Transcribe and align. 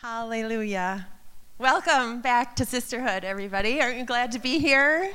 Hallelujah. 0.00 1.08
Welcome 1.58 2.20
back 2.20 2.54
to 2.54 2.64
Sisterhood, 2.64 3.24
everybody. 3.24 3.80
Aren't 3.80 3.98
you 3.98 4.04
glad 4.04 4.30
to 4.30 4.38
be 4.38 4.60
here? 4.60 5.10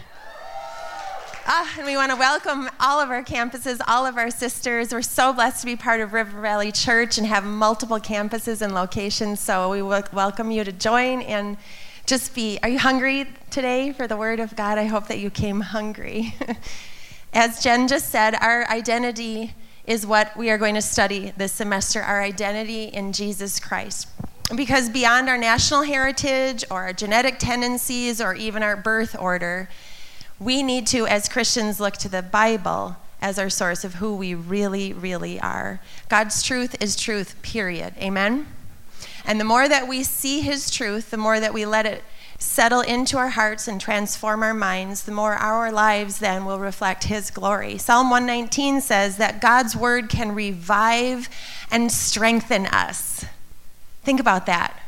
Ah, 1.46 1.74
and 1.78 1.88
we 1.88 1.96
want 1.96 2.12
to 2.12 2.18
welcome 2.18 2.70
all 2.82 3.00
of 3.00 3.10
our 3.10 3.24
campuses, 3.24 3.80
all 3.88 4.06
of 4.06 4.18
our 4.18 4.30
sisters. 4.30 4.92
We're 4.92 5.02
so 5.02 5.32
blessed 5.32 5.62
to 5.62 5.68
be 5.68 5.78
part 5.78 6.02
of 6.02 6.12
River 6.12 6.42
Valley 6.42 6.70
Church 6.74 7.18
and 7.18 7.26
have 7.26 7.46
multiple 7.46 7.98
campuses 7.98 8.62
and 8.62 8.76
locations. 8.76 9.40
So 9.40 9.70
we 9.70 9.82
welcome 9.82 10.52
you 10.52 10.66
to 10.66 10.74
join 10.74 11.22
and 11.22 11.56
just 12.06 12.36
be. 12.36 12.60
Are 12.62 12.68
you 12.68 12.80
hungry 12.80 13.28
today 13.52 13.94
for 13.94 14.06
the 14.06 14.18
Word 14.18 14.42
of 14.42 14.54
God? 14.58 14.78
I 14.78 14.84
hope 14.84 15.08
that 15.08 15.20
you 15.20 15.30
came 15.30 15.62
hungry. 15.62 16.36
As 17.34 17.64
Jen 17.64 17.88
just 17.88 18.10
said, 18.10 18.36
our 18.36 18.70
identity 18.70 19.56
is 19.88 20.06
what 20.06 20.36
we 20.36 20.50
are 20.50 20.58
going 20.58 20.76
to 20.76 20.82
study 20.82 21.32
this 21.38 21.54
semester 21.54 22.02
our 22.02 22.22
identity 22.22 22.84
in 22.84 23.14
Jesus 23.14 23.62
Christ. 23.62 24.10
Because 24.56 24.90
beyond 24.90 25.30
our 25.30 25.38
national 25.38 25.84
heritage 25.84 26.64
or 26.70 26.84
our 26.84 26.94
genetic 26.94 27.40
tendencies 27.40 28.20
or 28.22 28.34
even 28.34 28.62
our 28.62 28.76
birth 28.76 29.16
order, 29.18 29.70
we 30.40 30.62
need 30.62 30.86
to, 30.88 31.08
as 31.08 31.30
Christians, 31.30 31.80
look 31.80 31.96
to 31.98 32.10
the 32.10 32.22
Bible 32.22 32.98
as 33.22 33.40
our 33.40 33.50
source 33.50 33.86
of 33.86 33.96
who 33.96 34.16
we 34.16 34.36
really, 34.36 34.92
really 34.92 35.40
are. 35.40 35.80
God's 36.10 36.44
truth 36.44 36.76
is 36.82 36.98
truth, 36.98 37.42
period. 37.42 37.94
Amen? 37.98 38.48
And 39.26 39.40
the 39.40 39.46
more 39.46 39.70
that 39.70 39.88
we 39.88 40.04
see 40.04 40.42
His 40.42 40.70
truth, 40.70 41.10
the 41.10 41.18
more 41.18 41.40
that 41.40 41.54
we 41.54 41.66
let 41.66 41.86
it 41.86 42.04
settle 42.38 42.82
into 42.82 43.18
our 43.18 43.30
hearts 43.30 43.70
and 43.70 43.80
transform 43.80 44.44
our 44.44 44.54
minds, 44.54 45.04
the 45.04 45.14
more 45.14 45.36
our 45.36 45.72
lives 45.72 46.20
then 46.20 46.44
will 46.44 46.60
reflect 46.60 47.06
His 47.06 47.32
glory. 47.32 47.78
Psalm 47.78 48.10
119 48.10 48.82
says 48.82 49.16
that 49.18 49.40
God's 49.40 49.76
word 49.76 50.10
can 50.10 50.36
revive 50.36 51.30
and 51.72 51.90
strengthen 51.90 52.66
us. 52.68 53.26
Think 54.04 54.20
about 54.20 54.46
that. 54.46 54.80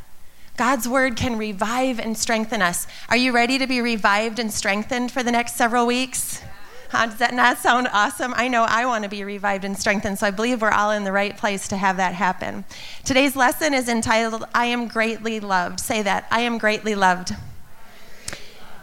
God's 0.56 0.88
word 0.88 1.16
can 1.16 1.36
revive 1.36 1.98
and 2.00 2.16
strengthen 2.16 2.62
us. 2.62 2.86
Are 3.10 3.16
you 3.16 3.32
ready 3.32 3.58
to 3.58 3.66
be 3.66 3.80
revived 3.80 4.38
and 4.38 4.50
strengthened 4.50 5.12
for 5.12 5.22
the 5.22 5.32
next 5.32 5.56
several 5.56 5.86
weeks? 5.86 6.42
Huh? 6.90 7.06
Does 7.06 7.18
that 7.18 7.34
not 7.34 7.58
sound 7.58 7.88
awesome? 7.92 8.32
I 8.36 8.48
know 8.48 8.62
I 8.62 8.86
want 8.86 9.04
to 9.04 9.10
be 9.10 9.24
revived 9.24 9.64
and 9.64 9.78
strengthened, 9.78 10.18
so 10.18 10.26
I 10.26 10.30
believe 10.30 10.62
we're 10.62 10.70
all 10.70 10.92
in 10.92 11.04
the 11.04 11.12
right 11.12 11.36
place 11.36 11.68
to 11.68 11.76
have 11.76 11.96
that 11.98 12.14
happen. 12.14 12.64
Today's 13.04 13.36
lesson 13.36 13.74
is 13.74 13.88
entitled, 13.88 14.44
I 14.54 14.66
Am 14.66 14.88
Greatly 14.88 15.40
Loved. 15.40 15.80
Say 15.80 16.00
that, 16.02 16.26
I 16.30 16.40
am 16.40 16.58
greatly 16.58 16.94
loved. 16.94 17.34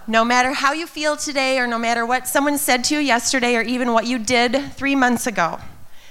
No 0.05 0.25
matter 0.25 0.51
how 0.51 0.73
you 0.73 0.85
feel 0.85 1.15
today, 1.15 1.57
or 1.57 1.65
no 1.65 1.79
matter 1.79 2.05
what 2.05 2.27
someone 2.27 2.57
said 2.57 2.83
to 2.85 2.95
you 2.95 2.99
yesterday, 2.99 3.55
or 3.55 3.61
even 3.61 3.93
what 3.93 4.05
you 4.05 4.19
did 4.19 4.73
three 4.73 4.95
months 4.95 5.25
ago, 5.25 5.59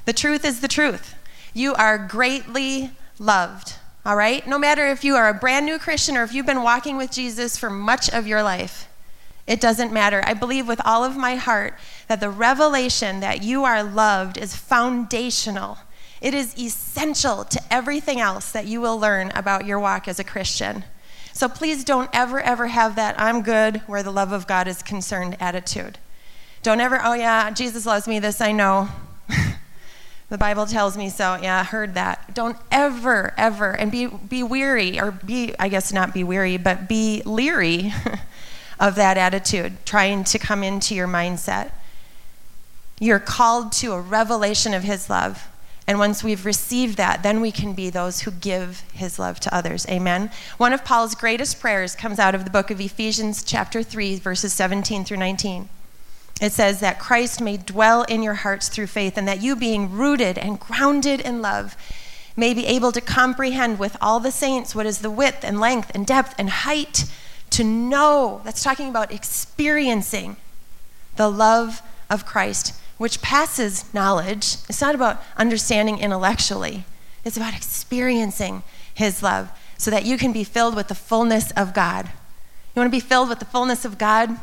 the 0.07 0.15
truth 0.15 0.45
is 0.45 0.61
the 0.61 0.69
truth. 0.69 1.15
You 1.53 1.75
are 1.75 1.99
greatly 1.99 2.93
loved 3.19 3.75
all 4.05 4.17
right? 4.17 4.47
No 4.47 4.59
matter 4.59 4.87
if 4.87 5.05
you 5.05 5.15
are 5.17 5.29
a 5.29 5.35
brand 5.35 5.65
new 5.65 5.79
Christian 5.79 6.17
or 6.17 6.25
if 6.25 6.35
you've 6.35 6.47
been 6.47 6.63
walking 6.63 6.97
with 6.97 7.13
Jesus 7.13 7.57
for 7.57 7.71
much 7.71 8.11
of 8.11 8.27
your 8.27 8.43
life, 8.43 8.89
it 9.47 9.61
doesn't 9.61 9.93
matter. 9.93 10.23
I 10.25 10.35
believe 10.35 10.67
with 10.69 10.81
all 10.85 11.05
of 11.05 11.17
my 11.17 11.37
heart 11.37 11.75
that 12.09 12.21
the 12.21 12.31
revelation 12.31 13.21
that 13.21 13.43
you 13.43 13.65
are 13.65 13.83
loved 13.83 14.39
is 14.39 14.57
foundational. 14.57 15.79
It 16.21 16.35
is 16.35 16.57
essential 16.59 17.45
to 17.45 17.61
everything 17.71 18.21
else 18.21 18.53
that 18.53 18.67
you 18.67 18.81
will 18.81 18.99
learn 18.99 19.33
about 19.35 19.67
your 19.67 19.81
walk 19.81 20.07
as 20.07 20.21
a 20.21 20.25
Christian. 20.25 20.85
So 21.33 21.49
please 21.49 21.83
don't 21.83 22.11
ever, 22.13 22.41
ever 22.41 22.69
have 22.69 22.95
that 22.97 23.19
I'm 23.19 23.43
good 23.43 23.79
where 23.87 24.03
the 24.03 24.13
love 24.13 24.33
of 24.33 24.47
God 24.47 24.69
is 24.69 24.83
concerned 24.83 25.37
attitude. 25.41 25.99
Don't 26.63 26.81
ever, 26.81 27.01
oh 27.03 27.15
yeah, 27.15 27.51
Jesus 27.51 27.87
loves 27.87 28.07
me, 28.07 28.21
this 28.21 28.41
I 28.41 28.53
know. 28.53 28.89
The 30.33 30.39
Bible 30.39 30.65
tells 30.65 30.97
me 30.97 31.11
so. 31.11 31.39
Yeah, 31.43 31.61
I 31.61 31.63
heard 31.63 31.93
that. 31.93 32.33
Don't 32.33 32.57
ever, 32.71 33.35
ever, 33.37 33.73
and 33.73 33.93
be, 33.93 34.07
be 34.07 34.43
weary, 34.43 34.99
or 34.99 35.11
be, 35.11 35.55
I 35.59 35.69
guess 35.69 35.93
not 35.93 36.15
be 36.15 36.25
weary, 36.25 36.57
but 36.57 36.89
be 36.89 37.21
leery 37.27 37.93
of 38.81 38.95
that 38.95 39.19
attitude, 39.19 39.85
trying 39.85 40.25
to 40.25 40.39
come 40.39 40.63
into 40.63 40.95
your 40.95 41.07
mindset. 41.07 41.73
You're 42.99 43.19
called 43.19 43.73
to 43.73 43.93
a 43.93 44.01
revelation 44.01 44.73
of 44.73 44.85
His 44.85 45.11
love. 45.11 45.49
And 45.87 45.99
once 45.99 46.25
we've 46.25 46.47
received 46.47 46.97
that, 46.97 47.23
then 47.23 47.43
we 47.43 47.53
can 47.53 47.75
be 47.75 47.91
those 47.91 48.23
who 48.23 48.31
give 48.31 48.85
his 48.95 49.19
love 49.19 49.39
to 49.41 49.55
others. 49.55 49.85
Amen. 49.89 50.31
One 50.57 50.73
of 50.73 50.85
Paul's 50.85 51.15
greatest 51.15 51.61
prayers 51.61 51.95
comes 51.97 52.19
out 52.19 52.35
of 52.35 52.45
the 52.45 52.51
book 52.51 52.71
of 52.71 52.81
Ephesians, 52.81 53.43
chapter 53.43 53.83
3, 53.83 54.17
verses 54.21 54.55
17 54.55 55.05
through 55.05 55.17
19 55.19 55.69
it 56.43 56.53
says 56.53 56.81
that 56.81 56.99
Christ 56.99 57.41
may 57.41 57.57
dwell 57.57 58.03
in 58.03 58.21
your 58.21 58.35
hearts 58.35 58.69
through 58.69 58.89
faith, 58.89 59.17
and 59.17 59.29
that 59.29 59.41
you, 59.41 59.55
being 59.55 59.93
rooted 59.93 60.37
and 60.37 60.59
grounded 60.59 61.21
in 61.21 61.41
love, 61.41 61.77
may 62.37 62.53
be 62.53 62.67
able 62.67 62.91
to 62.91 63.01
comprehend 63.01 63.79
with 63.79 63.97
all 64.01 64.19
the 64.19 64.33
saints 64.33 64.75
what 64.75 64.85
is 64.85 64.99
the 64.99 65.11
width 65.11 65.45
and 65.45 65.61
length 65.61 65.93
and 65.95 66.05
depth 66.05 66.35
and 66.39 66.51
height, 66.51 67.05
to 67.51 67.63
know. 67.63 68.41
That's 68.45 68.65
talking 68.65 68.89
about 68.89 69.13
experiencing 69.13 70.37
the 71.15 71.31
love 71.31 71.81
of 72.11 72.27
Christ, 72.27 72.75
which 72.99 73.23
passes 73.23 73.95
knowledge. 73.95 74.57
It's 74.69 74.81
not 74.81 74.97
about 74.97 75.23
understanding 75.37 76.01
intellectually, 76.01 76.85
it's 77.25 77.37
about 77.37 77.55
experiencing 77.55 78.65
His 78.93 79.23
love 79.23 79.49
so 79.79 79.93
that 79.93 80.05
you 80.05 80.19
can 80.19 80.33
be 80.33 80.43
filled 80.43 80.75
with 80.75 80.89
the 80.89 80.97
fullness 80.97 81.53
of 81.53 81.73
God. 81.73 82.07
You 82.07 82.81
want 82.81 82.89
to 82.89 82.97
be 82.97 83.01
filled 83.01 83.29
with 83.29 83.39
the 83.39 83.45
fullness 83.45 83.85
of 83.85 83.97
God? 83.97 84.37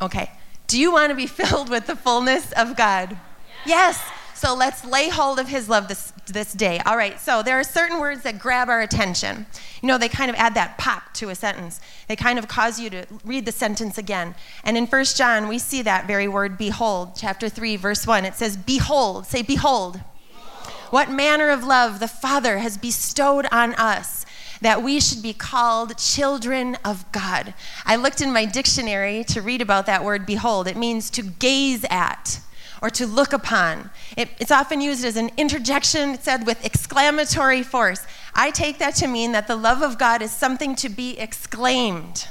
Okay. 0.00 0.30
Do 0.72 0.80
you 0.80 0.90
want 0.90 1.10
to 1.10 1.14
be 1.14 1.26
filled 1.40 1.68
with 1.68 1.86
the 1.86 1.94
fullness 1.94 2.50
of 2.52 2.78
God? 2.78 3.18
Yes. 3.66 4.02
So 4.34 4.54
let's 4.54 4.86
lay 4.86 5.10
hold 5.10 5.38
of 5.38 5.46
his 5.46 5.68
love 5.68 5.86
this, 5.86 6.14
this 6.26 6.54
day. 6.54 6.80
All 6.86 6.96
right, 6.96 7.20
so 7.20 7.42
there 7.42 7.60
are 7.60 7.62
certain 7.62 8.00
words 8.00 8.22
that 8.22 8.38
grab 8.38 8.70
our 8.70 8.80
attention. 8.80 9.44
You 9.82 9.88
know, 9.88 9.98
they 9.98 10.08
kind 10.08 10.30
of 10.30 10.36
add 10.36 10.54
that 10.54 10.78
pop 10.78 11.12
to 11.14 11.28
a 11.28 11.34
sentence. 11.34 11.78
They 12.08 12.16
kind 12.16 12.38
of 12.38 12.48
cause 12.48 12.80
you 12.80 12.88
to 12.88 13.06
read 13.22 13.44
the 13.44 13.52
sentence 13.52 13.98
again. 13.98 14.34
And 14.64 14.78
in 14.78 14.86
1 14.86 15.04
John, 15.04 15.46
we 15.46 15.58
see 15.58 15.82
that 15.82 16.06
very 16.06 16.26
word, 16.26 16.56
behold, 16.56 17.16
chapter 17.16 17.50
3, 17.50 17.76
verse 17.76 18.06
1. 18.06 18.24
It 18.24 18.34
says, 18.34 18.56
Behold, 18.56 19.26
say, 19.26 19.42
Behold. 19.42 20.00
behold. 20.26 20.80
What 20.88 21.10
manner 21.10 21.50
of 21.50 21.64
love 21.64 22.00
the 22.00 22.08
Father 22.08 22.58
has 22.58 22.78
bestowed 22.78 23.46
on 23.52 23.74
us 23.74 24.24
that 24.62 24.82
we 24.82 25.00
should 25.00 25.22
be 25.22 25.32
called 25.32 25.98
children 25.98 26.76
of 26.84 27.10
God. 27.12 27.52
I 27.84 27.96
looked 27.96 28.20
in 28.20 28.32
my 28.32 28.44
dictionary 28.44 29.24
to 29.24 29.42
read 29.42 29.60
about 29.60 29.86
that 29.86 30.04
word 30.04 30.24
behold. 30.24 30.68
It 30.68 30.76
means 30.76 31.10
to 31.10 31.22
gaze 31.22 31.84
at 31.90 32.40
or 32.80 32.88
to 32.90 33.06
look 33.06 33.32
upon. 33.32 33.90
It, 34.16 34.30
it's 34.38 34.50
often 34.50 34.80
used 34.80 35.04
as 35.04 35.16
an 35.16 35.30
interjection, 35.36 36.10
it 36.10 36.24
said 36.24 36.46
with 36.46 36.64
exclamatory 36.64 37.62
force. 37.62 38.06
I 38.34 38.50
take 38.50 38.78
that 38.78 38.94
to 38.96 39.06
mean 39.06 39.32
that 39.32 39.46
the 39.46 39.56
love 39.56 39.82
of 39.82 39.98
God 39.98 40.22
is 40.22 40.30
something 40.30 40.74
to 40.76 40.88
be 40.88 41.18
exclaimed. 41.18 42.28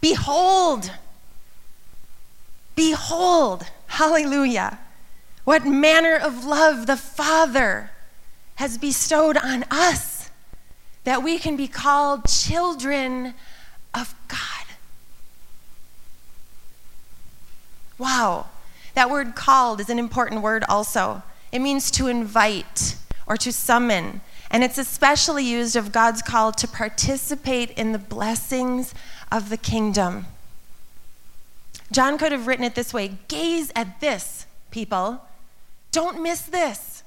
Behold! 0.00 0.92
Behold! 2.76 3.66
Hallelujah! 3.88 4.78
What 5.44 5.64
manner 5.66 6.14
of 6.14 6.44
love 6.44 6.86
the 6.86 6.96
Father 6.96 7.90
has 8.56 8.78
bestowed 8.78 9.36
on 9.36 9.64
us 9.70 10.17
that 11.08 11.22
we 11.22 11.38
can 11.38 11.56
be 11.56 11.66
called 11.66 12.26
children 12.28 13.32
of 13.94 14.14
God. 14.28 14.66
Wow. 17.96 18.48
That 18.92 19.08
word 19.08 19.34
called 19.34 19.80
is 19.80 19.88
an 19.88 19.98
important 19.98 20.42
word 20.42 20.64
also. 20.68 21.22
It 21.50 21.60
means 21.60 21.90
to 21.92 22.08
invite 22.08 22.96
or 23.26 23.38
to 23.38 23.50
summon. 23.50 24.20
And 24.50 24.62
it's 24.62 24.76
especially 24.76 25.44
used 25.44 25.76
of 25.76 25.92
God's 25.92 26.20
call 26.20 26.52
to 26.52 26.68
participate 26.68 27.70
in 27.70 27.92
the 27.92 27.98
blessings 27.98 28.92
of 29.32 29.48
the 29.48 29.56
kingdom. 29.56 30.26
John 31.90 32.18
could 32.18 32.32
have 32.32 32.46
written 32.46 32.66
it 32.66 32.74
this 32.74 32.92
way 32.92 33.16
Gaze 33.28 33.72
at 33.74 34.00
this, 34.00 34.44
people. 34.70 35.22
Don't 35.90 36.22
miss 36.22 36.42
this. 36.42 36.97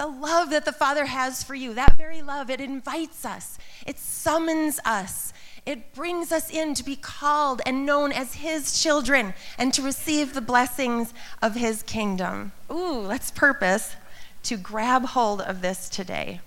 The 0.00 0.06
love 0.06 0.48
that 0.48 0.64
the 0.64 0.72
Father 0.72 1.04
has 1.04 1.42
for 1.42 1.54
you, 1.54 1.74
that 1.74 1.98
very 1.98 2.22
love, 2.22 2.48
it 2.48 2.58
invites 2.58 3.26
us, 3.26 3.58
it 3.86 3.98
summons 3.98 4.80
us, 4.82 5.34
it 5.66 5.92
brings 5.92 6.32
us 6.32 6.48
in 6.48 6.72
to 6.76 6.82
be 6.82 6.96
called 6.96 7.60
and 7.66 7.84
known 7.84 8.10
as 8.10 8.36
His 8.36 8.80
children 8.82 9.34
and 9.58 9.74
to 9.74 9.82
receive 9.82 10.32
the 10.32 10.40
blessings 10.40 11.12
of 11.42 11.54
His 11.54 11.82
kingdom. 11.82 12.52
Ooh, 12.70 13.00
let's 13.00 13.30
purpose 13.30 13.94
to 14.44 14.56
grab 14.56 15.04
hold 15.04 15.42
of 15.42 15.60
this 15.60 15.90
today. 15.90 16.40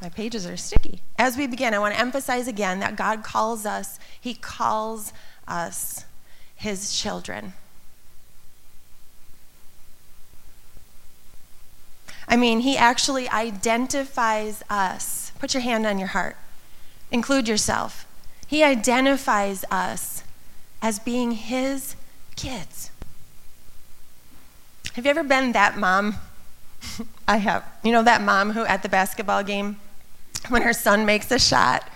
My 0.00 0.08
pages 0.08 0.46
are 0.46 0.56
sticky. 0.56 1.02
As 1.18 1.36
we 1.36 1.48
begin, 1.48 1.74
I 1.74 1.78
want 1.80 1.92
to 1.92 2.00
emphasize 2.00 2.48
again 2.48 2.80
that 2.80 2.96
God 2.96 3.22
calls 3.22 3.66
us, 3.66 3.98
He 4.18 4.32
calls 4.32 5.12
us 5.46 6.06
His 6.54 6.98
children. 6.98 7.52
I 12.30 12.36
mean, 12.36 12.60
he 12.60 12.78
actually 12.78 13.28
identifies 13.28 14.62
us. 14.70 15.32
Put 15.38 15.52
your 15.52 15.62
hand 15.62 15.84
on 15.84 15.98
your 15.98 16.08
heart, 16.08 16.36
include 17.12 17.46
yourself. 17.46 18.06
He 18.46 18.64
identifies 18.64 19.64
us 19.70 20.24
as 20.80 20.98
being 20.98 21.32
his 21.32 21.94
kids. 22.36 22.90
Have 24.94 25.04
you 25.04 25.10
ever 25.10 25.22
been 25.22 25.52
that 25.52 25.76
mom 25.76 26.16
I 27.28 27.38
have. 27.38 27.64
You 27.82 27.92
know 27.92 28.02
that 28.02 28.22
mom 28.22 28.50
who 28.50 28.64
at 28.64 28.82
the 28.82 28.88
basketball 28.88 29.42
game, 29.42 29.76
when 30.48 30.62
her 30.62 30.72
son 30.72 31.04
makes 31.04 31.30
a 31.30 31.38
shot, 31.38 31.88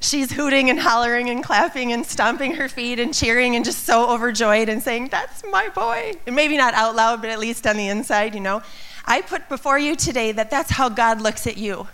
she's 0.00 0.32
hooting 0.32 0.70
and 0.70 0.80
hollering 0.80 1.30
and 1.30 1.42
clapping 1.42 1.92
and 1.92 2.04
stomping 2.04 2.54
her 2.56 2.68
feet 2.68 2.98
and 2.98 3.14
cheering 3.14 3.56
and 3.56 3.64
just 3.64 3.84
so 3.84 4.10
overjoyed 4.10 4.68
and 4.68 4.82
saying, 4.82 5.08
That's 5.10 5.42
my 5.50 5.68
boy. 5.68 6.14
And 6.26 6.36
maybe 6.36 6.56
not 6.56 6.74
out 6.74 6.94
loud, 6.94 7.20
but 7.20 7.30
at 7.30 7.38
least 7.38 7.66
on 7.66 7.76
the 7.76 7.88
inside, 7.88 8.34
you 8.34 8.40
know. 8.40 8.62
I 9.04 9.20
put 9.20 9.48
before 9.48 9.78
you 9.78 9.96
today 9.96 10.32
that 10.32 10.50
that's 10.50 10.70
how 10.70 10.88
God 10.88 11.20
looks 11.20 11.46
at 11.46 11.56
you. 11.56 11.88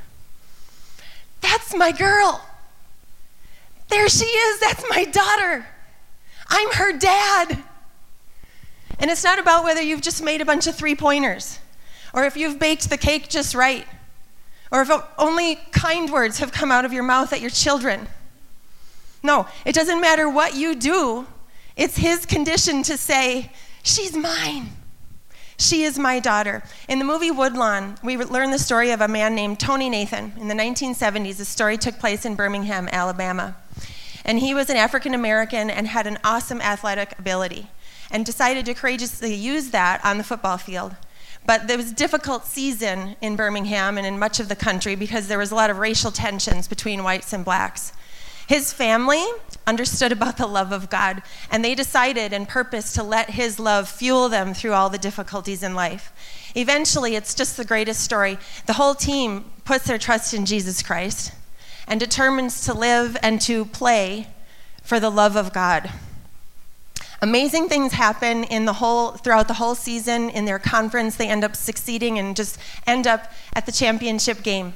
That's 1.41 1.75
my 1.75 1.93
girl. 1.93 2.45
There 3.89 4.09
she 4.09 4.27
is. 4.27 4.61
That's 4.61 4.85
my 4.91 5.05
daughter. 5.05 5.67
I'm 6.49 6.73
her 6.73 6.97
dad. 6.97 7.63
And 8.99 9.11
it's 9.11 9.25
not 9.25 9.39
about 9.39 9.65
whether 9.65 9.81
you've 9.81 10.01
just 10.01 10.23
made 10.23 10.41
a 10.41 10.45
bunch 10.45 10.67
of 10.67 10.75
three 10.75 10.95
pointers 10.95 11.59
or 12.13 12.25
if 12.25 12.37
you've 12.37 12.59
baked 12.59 12.91
the 12.91 12.97
cake 12.97 13.29
just 13.29 13.55
right 13.55 13.87
or 14.71 14.83
if 14.83 14.91
only 15.19 15.57
kind 15.71 16.11
words 16.11 16.39
have 16.39 16.53
come 16.53 16.71
out 16.71 16.85
of 16.85 16.93
your 16.93 17.03
mouth 17.03 17.33
at 17.33 17.41
your 17.41 17.51
children. 17.51 18.07
No, 19.23 19.47
it 19.65 19.75
doesn't 19.75 20.01
matter 20.01 20.29
what 20.29 20.55
you 20.55 20.75
do, 20.75 21.27
it's 21.77 21.97
his 21.97 22.27
condition 22.27 22.83
to 22.85 22.97
say, 22.97 23.53
She's 23.83 24.15
mine. 24.15 24.71
She 25.61 25.83
is 25.83 25.99
my 25.99 26.21
daughter. 26.21 26.63
In 26.89 27.01
the 27.01 27.05
movie 27.05 27.33
Woodlawn, 27.33 27.99
we 28.01 28.17
learn 28.17 28.53
the 28.53 28.61
story 28.61 28.93
of 28.93 29.01
a 29.01 29.09
man 29.09 29.35
named 29.35 29.59
Tony 29.59 29.91
Nathan. 29.91 30.33
In 30.39 30.47
the 30.47 30.55
1970s, 30.55 31.37
the 31.37 31.45
story 31.45 31.77
took 31.77 31.99
place 31.99 32.25
in 32.25 32.37
Birmingham, 32.37 32.89
Alabama. 32.93 33.57
And 34.25 34.39
he 34.39 34.55
was 34.55 34.71
an 34.71 34.77
African 34.77 35.15
American 35.15 35.69
and 35.69 35.89
had 35.89 36.07
an 36.07 36.19
awesome 36.23 36.61
athletic 36.61 37.19
ability 37.19 37.71
and 38.09 38.25
decided 38.25 38.67
to 38.67 38.75
courageously 38.75 39.35
use 39.35 39.71
that 39.71 40.01
on 40.05 40.17
the 40.17 40.25
football 40.25 40.59
field. 40.59 40.95
But 41.45 41.67
there 41.67 41.77
was 41.77 41.91
a 41.91 41.95
difficult 41.95 42.45
season 42.45 43.17
in 43.21 43.35
Birmingham 43.35 43.99
and 43.99 44.07
in 44.07 44.17
much 44.17 44.39
of 44.39 44.49
the 44.49 44.57
country 44.57 44.95
because 44.95 45.27
there 45.27 45.39
was 45.39 45.51
a 45.51 45.57
lot 45.57 45.71
of 45.71 45.79
racial 45.79 46.13
tensions 46.13 46.69
between 46.69 47.03
whites 47.03 47.33
and 47.33 47.45
blacks. 47.45 47.93
His 48.49 48.73
family 48.73 49.23
understood 49.67 50.11
about 50.11 50.39
the 50.39 50.47
love 50.47 50.73
of 50.73 50.89
God, 50.89 51.23
and 51.51 51.63
they 51.63 51.75
decided 51.75 52.33
and 52.33 52.49
purposed 52.49 52.95
to 52.95 53.03
let 53.03 53.29
His 53.29 53.61
love 53.61 53.91
fuel 53.91 54.31
them 54.31 54.55
through 54.55 54.73
all 54.73 54.89
the 54.89 54.97
difficulties 54.97 55.63
in 55.63 55.75
life. 55.75 56.11
Eventually, 56.55 57.15
it's 57.15 57.35
just 57.35 57.59
the 57.59 57.65
greatest 57.67 58.01
story. 58.01 58.39
The 58.65 58.73
whole 58.73 58.95
team 58.95 59.45
puts 59.67 59.85
their 59.85 59.99
trust 59.99 60.33
in 60.33 60.47
Jesus 60.47 60.83
Christ 60.83 61.33
and 61.87 62.01
determines 62.01 62.65
to 62.65 62.73
live 62.73 63.19
and 63.23 63.39
to 63.43 63.67
play 63.67 64.29
for 64.83 64.99
the 64.99 65.11
love 65.11 65.37
of 65.37 65.53
God. 65.53 65.91
Amazing 67.21 67.69
things 67.69 67.93
happen 67.93 68.45
in 68.45 68.65
the 68.65 68.75
whole 68.75 69.11
throughout 69.11 69.49
the 69.49 69.55
whole 69.55 69.75
season 69.75 70.31
in 70.31 70.47
their 70.47 70.59
conference. 70.59 71.17
They 71.17 71.29
end 71.29 71.45
up 71.45 71.55
succeeding 71.55 72.19
and 72.19 72.35
just 72.35 72.59
end 72.87 73.07
up 73.07 73.31
at 73.53 73.67
the 73.67 73.73
championship 73.73 74.43
game. 74.43 74.73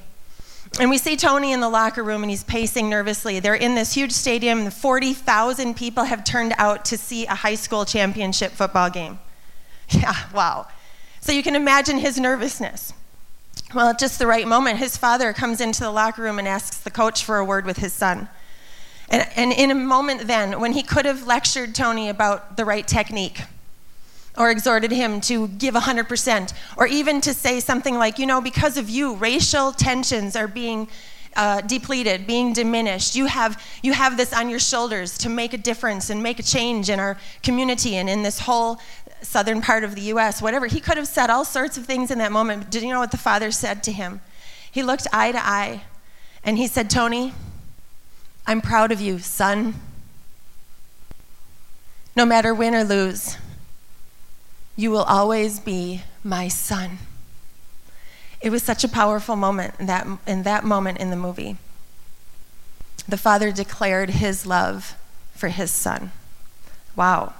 And 0.80 0.88
we 0.88 0.96
see 0.96 1.16
Tony 1.16 1.52
in 1.52 1.60
the 1.60 1.68
locker 1.68 2.02
room 2.02 2.22
and 2.22 2.30
he's 2.30 2.44
pacing 2.44 2.88
nervously. 2.88 3.40
They're 3.40 3.54
in 3.54 3.74
this 3.74 3.92
huge 3.92 4.12
stadium. 4.12 4.70
40,000 4.70 5.74
people 5.76 6.04
have 6.04 6.24
turned 6.24 6.54
out 6.56 6.84
to 6.86 6.96
see 6.96 7.26
a 7.26 7.34
high 7.34 7.56
school 7.56 7.84
championship 7.84 8.52
football 8.52 8.90
game. 8.90 9.18
Yeah, 9.90 10.14
wow. 10.32 10.68
So 11.20 11.32
you 11.32 11.42
can 11.42 11.54
imagine 11.54 11.98
his 11.98 12.18
nervousness. 12.18 12.94
Well, 13.74 13.88
at 13.88 13.98
just 13.98 14.18
the 14.18 14.26
right 14.26 14.48
moment, 14.48 14.78
his 14.78 14.96
father 14.96 15.34
comes 15.34 15.60
into 15.60 15.80
the 15.80 15.90
locker 15.90 16.22
room 16.22 16.38
and 16.38 16.48
asks 16.48 16.78
the 16.78 16.90
coach 16.90 17.24
for 17.24 17.36
a 17.36 17.44
word 17.44 17.66
with 17.66 17.76
his 17.76 17.92
son. 17.92 18.30
And, 19.10 19.28
and 19.36 19.52
in 19.52 19.70
a 19.70 19.74
moment 19.74 20.26
then, 20.26 20.60
when 20.60 20.72
he 20.72 20.82
could 20.82 21.04
have 21.04 21.26
lectured 21.26 21.74
Tony 21.74 22.08
about 22.08 22.56
the 22.56 22.64
right 22.64 22.88
technique, 22.88 23.42
or 24.36 24.50
exhorted 24.50 24.90
him 24.90 25.20
to 25.20 25.48
give 25.48 25.74
100%, 25.74 26.52
or 26.76 26.86
even 26.86 27.20
to 27.20 27.34
say 27.34 27.60
something 27.60 27.96
like, 27.96 28.18
you 28.18 28.26
know, 28.26 28.40
because 28.40 28.76
of 28.76 28.88
you, 28.88 29.14
racial 29.16 29.72
tensions 29.72 30.34
are 30.36 30.48
being 30.48 30.88
uh, 31.36 31.60
depleted, 31.62 32.26
being 32.26 32.52
diminished. 32.52 33.14
You 33.14 33.26
have, 33.26 33.62
you 33.82 33.92
have 33.92 34.16
this 34.16 34.32
on 34.32 34.48
your 34.50 34.58
shoulders 34.58 35.16
to 35.18 35.28
make 35.28 35.52
a 35.52 35.58
difference 35.58 36.10
and 36.10 36.22
make 36.22 36.38
a 36.38 36.42
change 36.42 36.90
in 36.90 37.00
our 37.00 37.16
community 37.42 37.96
and 37.96 38.08
in 38.08 38.22
this 38.22 38.40
whole 38.40 38.80
southern 39.22 39.60
part 39.60 39.84
of 39.84 39.94
the 39.94 40.02
U.S., 40.02 40.42
whatever. 40.42 40.66
He 40.66 40.80
could 40.80 40.96
have 40.96 41.08
said 41.08 41.30
all 41.30 41.44
sorts 41.44 41.78
of 41.78 41.86
things 41.86 42.10
in 42.10 42.18
that 42.18 42.32
moment. 42.32 42.70
Did 42.70 42.82
you 42.82 42.90
know 42.90 43.00
what 43.00 43.10
the 43.12 43.16
father 43.18 43.50
said 43.50 43.82
to 43.84 43.92
him? 43.92 44.20
He 44.70 44.82
looked 44.82 45.06
eye 45.12 45.32
to 45.32 45.46
eye 45.46 45.82
and 46.44 46.58
he 46.58 46.66
said, 46.66 46.90
Tony, 46.90 47.32
I'm 48.46 48.60
proud 48.60 48.90
of 48.90 49.00
you, 49.00 49.18
son. 49.18 49.74
No 52.16 52.26
matter 52.26 52.52
win 52.52 52.74
or 52.74 52.84
lose, 52.84 53.36
you 54.76 54.90
will 54.90 55.02
always 55.02 55.60
be 55.60 56.02
my 56.24 56.48
son. 56.48 56.98
It 58.40 58.50
was 58.50 58.62
such 58.62 58.82
a 58.82 58.88
powerful 58.88 59.36
moment 59.36 59.74
in 59.78 59.86
that, 59.86 60.06
in 60.26 60.42
that 60.42 60.64
moment 60.64 60.98
in 60.98 61.10
the 61.10 61.16
movie. 61.16 61.56
The 63.08 63.16
father 63.16 63.52
declared 63.52 64.10
his 64.10 64.46
love 64.46 64.96
for 65.34 65.48
his 65.48 65.70
son. 65.70 66.12
Wow. 66.96 67.34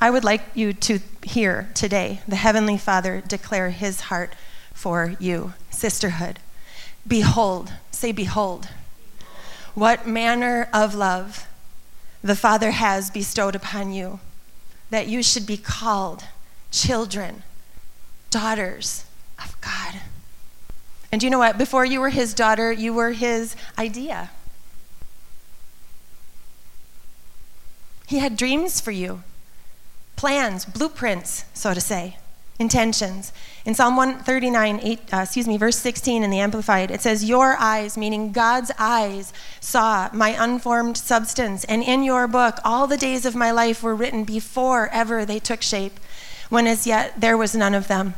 I 0.00 0.10
would 0.10 0.24
like 0.24 0.42
you 0.54 0.72
to 0.72 1.00
hear 1.22 1.68
today 1.74 2.20
the 2.26 2.36
Heavenly 2.36 2.78
Father 2.78 3.22
declare 3.26 3.70
his 3.70 4.02
heart 4.02 4.34
for 4.72 5.14
you, 5.20 5.54
sisterhood. 5.70 6.38
Behold, 7.06 7.72
say, 7.90 8.12
behold 8.12 8.68
what 9.74 10.06
manner 10.06 10.68
of 10.72 10.94
love 10.94 11.46
the 12.22 12.36
Father 12.36 12.72
has 12.72 13.10
bestowed 13.10 13.54
upon 13.54 13.92
you, 13.92 14.20
that 14.90 15.06
you 15.06 15.22
should 15.22 15.46
be 15.46 15.56
called 15.56 16.24
children, 16.70 17.42
daughters 18.30 19.04
of 19.38 19.60
God. 19.60 20.00
And 21.12 21.22
you 21.22 21.30
know 21.30 21.38
what? 21.38 21.58
Before 21.58 21.84
you 21.84 22.00
were 22.00 22.10
his 22.10 22.34
daughter, 22.34 22.70
you 22.72 22.94
were 22.94 23.10
his 23.10 23.56
idea. 23.78 24.30
He 28.06 28.18
had 28.18 28.36
dreams 28.36 28.80
for 28.80 28.90
you, 28.90 29.22
plans, 30.16 30.64
blueprints, 30.64 31.44
so 31.54 31.74
to 31.74 31.80
say 31.80 32.16
intentions. 32.60 33.32
In 33.64 33.74
Psalm 33.74 33.96
139, 33.96 34.80
eight, 34.82 35.00
uh, 35.12 35.18
excuse 35.18 35.48
me, 35.48 35.56
verse 35.56 35.76
16 35.78 36.22
in 36.22 36.30
the 36.30 36.38
Amplified, 36.38 36.90
it 36.90 37.00
says, 37.00 37.24
Your 37.24 37.56
eyes, 37.58 37.96
meaning 37.96 38.32
God's 38.32 38.70
eyes, 38.78 39.32
saw 39.60 40.10
my 40.12 40.36
unformed 40.38 40.98
substance, 40.98 41.64
and 41.64 41.82
in 41.82 42.02
your 42.02 42.28
book 42.28 42.58
all 42.62 42.86
the 42.86 42.98
days 42.98 43.24
of 43.24 43.34
my 43.34 43.50
life 43.50 43.82
were 43.82 43.94
written 43.94 44.24
before 44.24 44.88
ever 44.92 45.24
they 45.24 45.38
took 45.38 45.62
shape, 45.62 45.98
when 46.50 46.66
as 46.66 46.86
yet 46.86 47.18
there 47.18 47.38
was 47.38 47.54
none 47.54 47.74
of 47.74 47.88
them. 47.88 48.14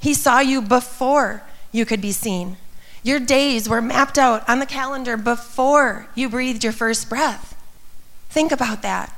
He 0.00 0.14
saw 0.14 0.40
you 0.40 0.62
before 0.62 1.42
you 1.72 1.84
could 1.84 2.00
be 2.00 2.12
seen. 2.12 2.56
Your 3.02 3.20
days 3.20 3.68
were 3.68 3.82
mapped 3.82 4.18
out 4.18 4.48
on 4.48 4.58
the 4.58 4.66
calendar 4.66 5.16
before 5.16 6.08
you 6.14 6.28
breathed 6.28 6.64
your 6.64 6.72
first 6.72 7.08
breath. 7.08 7.54
Think 8.30 8.50
about 8.50 8.82
that. 8.82 9.12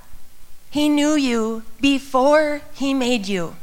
He 0.70 0.88
knew 0.88 1.14
you 1.14 1.62
before 1.80 2.62
he 2.74 2.92
made 2.92 3.26
you. 3.26 3.56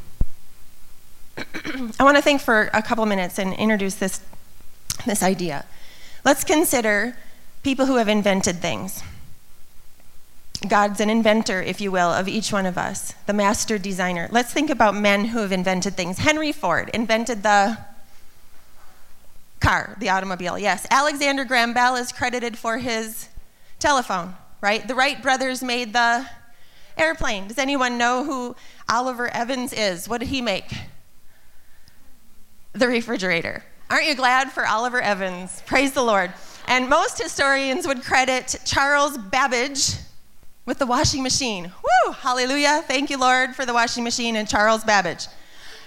I 1.36 2.04
want 2.04 2.16
to 2.16 2.22
think 2.22 2.40
for 2.40 2.70
a 2.72 2.82
couple 2.82 3.06
minutes 3.06 3.38
and 3.38 3.52
introduce 3.54 3.94
this, 3.94 4.20
this 5.04 5.22
idea. 5.22 5.64
Let's 6.24 6.42
consider 6.42 7.16
people 7.62 7.86
who 7.86 7.96
have 7.96 8.08
invented 8.08 8.56
things. 8.56 9.02
God's 10.68 11.00
an 11.00 11.10
inventor, 11.10 11.62
if 11.62 11.80
you 11.80 11.90
will, 11.90 12.12
of 12.12 12.28
each 12.28 12.52
one 12.52 12.66
of 12.66 12.76
us, 12.76 13.14
the 13.26 13.32
master 13.32 13.78
designer. 13.78 14.28
Let's 14.30 14.52
think 14.52 14.70
about 14.70 14.94
men 14.94 15.26
who 15.26 15.38
have 15.38 15.52
invented 15.52 15.94
things. 15.94 16.18
Henry 16.18 16.52
Ford 16.52 16.90
invented 16.94 17.42
the 17.42 17.78
car, 19.60 19.96
the 19.98 20.08
automobile, 20.08 20.58
yes. 20.58 20.86
Alexander 20.90 21.44
Graham 21.44 21.72
Bell 21.72 21.96
is 21.96 22.12
credited 22.12 22.58
for 22.58 22.78
his 22.78 23.28
telephone, 23.78 24.34
right? 24.60 24.86
The 24.86 24.94
Wright 24.94 25.20
brothers 25.22 25.62
made 25.62 25.92
the 25.92 26.26
airplane. 26.96 27.48
Does 27.48 27.58
anyone 27.58 27.98
know 27.98 28.24
who 28.24 28.56
Oliver 28.88 29.28
Evans 29.28 29.72
is? 29.72 30.08
What 30.08 30.18
did 30.18 30.28
he 30.28 30.40
make? 30.40 30.70
the 32.76 32.88
refrigerator. 32.88 33.64
Aren't 33.88 34.06
you 34.06 34.14
glad 34.14 34.52
for 34.52 34.66
Oliver 34.66 35.00
Evans? 35.00 35.62
Praise 35.66 35.92
the 35.92 36.02
Lord. 36.02 36.32
And 36.66 36.88
most 36.88 37.20
historians 37.20 37.86
would 37.86 38.02
credit 38.02 38.56
Charles 38.64 39.16
Babbage 39.16 39.92
with 40.66 40.78
the 40.78 40.86
washing 40.86 41.22
machine. 41.22 41.72
Woo! 41.82 42.12
Hallelujah. 42.12 42.82
Thank 42.86 43.08
you, 43.08 43.18
Lord, 43.18 43.54
for 43.54 43.64
the 43.64 43.72
washing 43.72 44.04
machine 44.04 44.36
and 44.36 44.48
Charles 44.48 44.84
Babbage. 44.84 45.28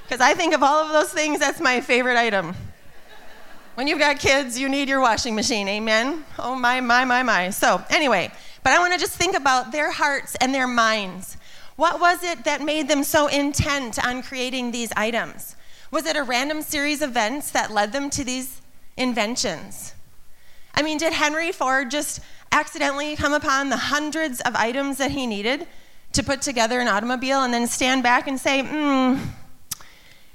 Because 0.03 0.21
I 0.21 0.33
think 0.33 0.55
of 0.55 0.63
all 0.63 0.83
of 0.83 0.91
those 0.91 1.11
things, 1.11 1.37
that's 1.37 1.59
my 1.59 1.81
favorite 1.81 2.17
item. 2.17 2.55
When 3.75 3.87
you've 3.87 3.99
got 3.99 4.19
kids, 4.19 4.59
you 4.59 4.67
need 4.67 4.89
your 4.89 5.01
washing 5.01 5.35
machine. 5.35 5.67
Amen? 5.67 6.25
Oh, 6.39 6.55
my, 6.55 6.81
my, 6.81 7.05
my, 7.05 7.21
my. 7.23 7.49
So, 7.49 7.83
anyway, 7.89 8.31
but 8.63 8.73
I 8.73 8.79
want 8.79 8.93
to 8.93 8.99
just 8.99 9.15
think 9.15 9.37
about 9.37 9.71
their 9.71 9.91
hearts 9.91 10.35
and 10.41 10.53
their 10.53 10.67
minds. 10.67 11.37
What 11.75 12.01
was 12.01 12.23
it 12.23 12.43
that 12.45 12.61
made 12.61 12.87
them 12.87 13.03
so 13.03 13.27
intent 13.27 14.03
on 14.05 14.23
creating 14.23 14.71
these 14.71 14.91
items? 14.97 15.55
Was 15.91 16.05
it 16.05 16.17
a 16.17 16.23
random 16.23 16.61
series 16.61 17.01
of 17.01 17.11
events 17.11 17.51
that 17.51 17.71
led 17.71 17.93
them 17.93 18.09
to 18.11 18.23
these 18.23 18.61
inventions? 18.97 19.93
I 20.79 20.81
mean, 20.81 20.97
did 20.97 21.11
Henry 21.11 21.51
Ford 21.51 21.91
just 21.91 22.21
accidentally 22.53 23.17
come 23.17 23.33
upon 23.33 23.67
the 23.67 23.75
hundreds 23.75 24.39
of 24.39 24.55
items 24.55 24.97
that 24.99 25.11
he 25.11 25.27
needed 25.27 25.67
to 26.13 26.23
put 26.23 26.41
together 26.41 26.79
an 26.79 26.87
automobile 26.87 27.41
and 27.43 27.53
then 27.53 27.67
stand 27.67 28.01
back 28.01 28.29
and 28.29 28.39
say, 28.39 28.63
hmm, 28.63 29.17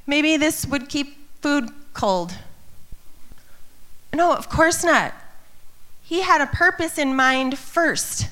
maybe 0.06 0.36
this 0.36 0.66
would 0.66 0.90
keep 0.90 1.16
food 1.40 1.70
cold? 1.94 2.34
No, 4.12 4.34
of 4.34 4.50
course 4.50 4.84
not. 4.84 5.14
He 6.02 6.20
had 6.20 6.42
a 6.42 6.46
purpose 6.46 6.98
in 6.98 7.16
mind 7.16 7.58
first. 7.58 8.28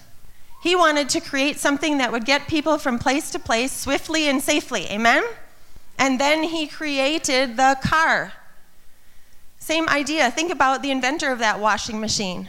He 0.62 0.76
wanted 0.76 1.08
to 1.08 1.20
create 1.20 1.58
something 1.58 1.96
that 1.96 2.12
would 2.12 2.26
get 2.26 2.46
people 2.46 2.76
from 2.76 2.98
place 2.98 3.30
to 3.30 3.38
place 3.38 3.72
swiftly 3.72 4.28
and 4.28 4.42
safely. 4.42 4.86
Amen? 4.90 5.24
And 5.98 6.20
then 6.20 6.42
he 6.42 6.66
created 6.66 7.56
the 7.56 7.78
car. 7.82 8.34
Same 9.62 9.88
idea. 9.88 10.28
Think 10.28 10.50
about 10.50 10.82
the 10.82 10.90
inventor 10.90 11.30
of 11.30 11.38
that 11.38 11.60
washing 11.60 12.00
machine. 12.00 12.48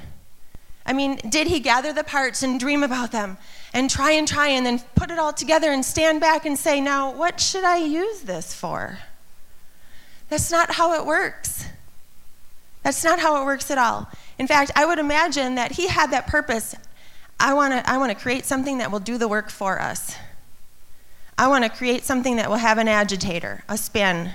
I 0.84 0.94
mean, 0.94 1.18
did 1.30 1.46
he 1.46 1.60
gather 1.60 1.94
the 1.94 2.04
parts 2.04 2.42
and 2.42 2.60
dream 2.60 2.82
about 2.82 3.12
them 3.12 3.38
and 3.72 3.88
try 3.88 4.14
and 4.14 4.28
try 4.28 4.48
and 4.48 4.66
then 4.66 4.82
put 4.96 5.12
it 5.12 5.20
all 5.20 5.32
together 5.32 5.72
and 5.72 5.86
stand 5.86 6.22
back 6.22 6.44
and 6.48 6.58
say, 6.58 6.82
now, 6.82 7.12
what 7.12 7.40
should 7.40 7.64
I 7.64 7.78
use 7.78 8.22
this 8.22 8.56
for? 8.56 8.98
That's 10.30 10.50
not 10.50 10.72
how 10.72 11.00
it 11.00 11.06
works. 11.06 11.68
That's 12.82 13.04
not 13.04 13.20
how 13.20 13.40
it 13.40 13.46
works 13.46 13.70
at 13.70 13.78
all. 13.78 14.10
In 14.40 14.48
fact, 14.48 14.72
I 14.76 14.84
would 14.84 14.98
imagine 14.98 15.54
that 15.54 15.74
he 15.74 15.90
had 15.90 16.10
that 16.10 16.26
purpose. 16.26 16.74
I 17.40 17.54
want 17.54 17.74
to 17.74 17.88
I 17.88 18.00
want 18.00 18.12
to 18.12 18.18
create 18.18 18.46
something 18.46 18.80
that 18.80 18.92
will 18.92 19.00
do 19.00 19.20
the 19.20 19.28
work 19.28 19.52
for 19.52 19.80
us. 19.80 20.16
I 21.38 21.48
want 21.48 21.64
to 21.64 21.70
create 21.70 22.06
something 22.06 22.38
that 22.38 22.50
will 22.50 22.58
have 22.58 22.80
an 22.80 22.88
agitator, 22.88 23.64
a 23.70 23.78
spin. 23.78 24.32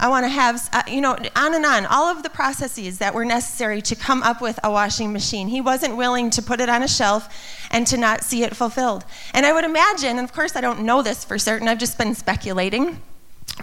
I 0.00 0.08
want 0.08 0.24
to 0.24 0.28
have, 0.28 0.68
uh, 0.72 0.82
you 0.86 1.00
know, 1.00 1.16
on 1.34 1.54
and 1.54 1.66
on, 1.66 1.84
all 1.86 2.06
of 2.06 2.22
the 2.22 2.30
processes 2.30 2.98
that 2.98 3.14
were 3.14 3.24
necessary 3.24 3.82
to 3.82 3.96
come 3.96 4.22
up 4.22 4.40
with 4.40 4.60
a 4.62 4.70
washing 4.70 5.12
machine. 5.12 5.48
He 5.48 5.60
wasn't 5.60 5.96
willing 5.96 6.30
to 6.30 6.42
put 6.42 6.60
it 6.60 6.68
on 6.68 6.84
a 6.84 6.88
shelf 6.88 7.28
and 7.72 7.84
to 7.88 7.96
not 7.96 8.22
see 8.22 8.44
it 8.44 8.54
fulfilled. 8.54 9.04
And 9.34 9.44
I 9.44 9.52
would 9.52 9.64
imagine, 9.64 10.18
and 10.18 10.20
of 10.20 10.32
course 10.32 10.54
I 10.54 10.60
don't 10.60 10.82
know 10.82 11.02
this 11.02 11.24
for 11.24 11.36
certain, 11.36 11.66
I've 11.66 11.78
just 11.78 11.98
been 11.98 12.14
speculating, 12.14 13.02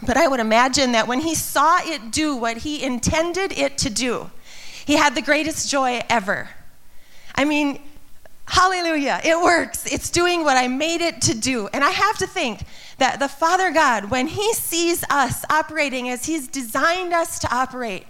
but 0.05 0.17
I 0.17 0.27
would 0.27 0.41
imagine 0.41 0.91
that 0.91 1.07
when 1.07 1.21
he 1.21 1.35
saw 1.35 1.79
it 1.81 2.11
do 2.11 2.35
what 2.35 2.57
he 2.57 2.83
intended 2.83 3.57
it 3.57 3.77
to 3.79 3.89
do, 3.89 4.29
he 4.85 4.97
had 4.97 5.15
the 5.15 5.21
greatest 5.21 5.69
joy 5.69 6.01
ever. 6.09 6.49
I 7.33 7.45
mean, 7.45 7.81
hallelujah, 8.47 9.21
it 9.23 9.39
works. 9.39 9.85
It's 9.91 10.09
doing 10.09 10.43
what 10.43 10.57
I 10.57 10.67
made 10.67 11.01
it 11.01 11.21
to 11.23 11.33
do. 11.35 11.67
And 11.73 11.83
I 11.83 11.89
have 11.89 12.17
to 12.19 12.27
think 12.27 12.61
that 12.97 13.19
the 13.19 13.27
Father 13.27 13.71
God, 13.71 14.09
when 14.09 14.27
he 14.27 14.53
sees 14.53 15.03
us 15.09 15.43
operating 15.49 16.09
as 16.09 16.25
he's 16.25 16.47
designed 16.47 17.13
us 17.13 17.39
to 17.39 17.53
operate, 17.53 18.05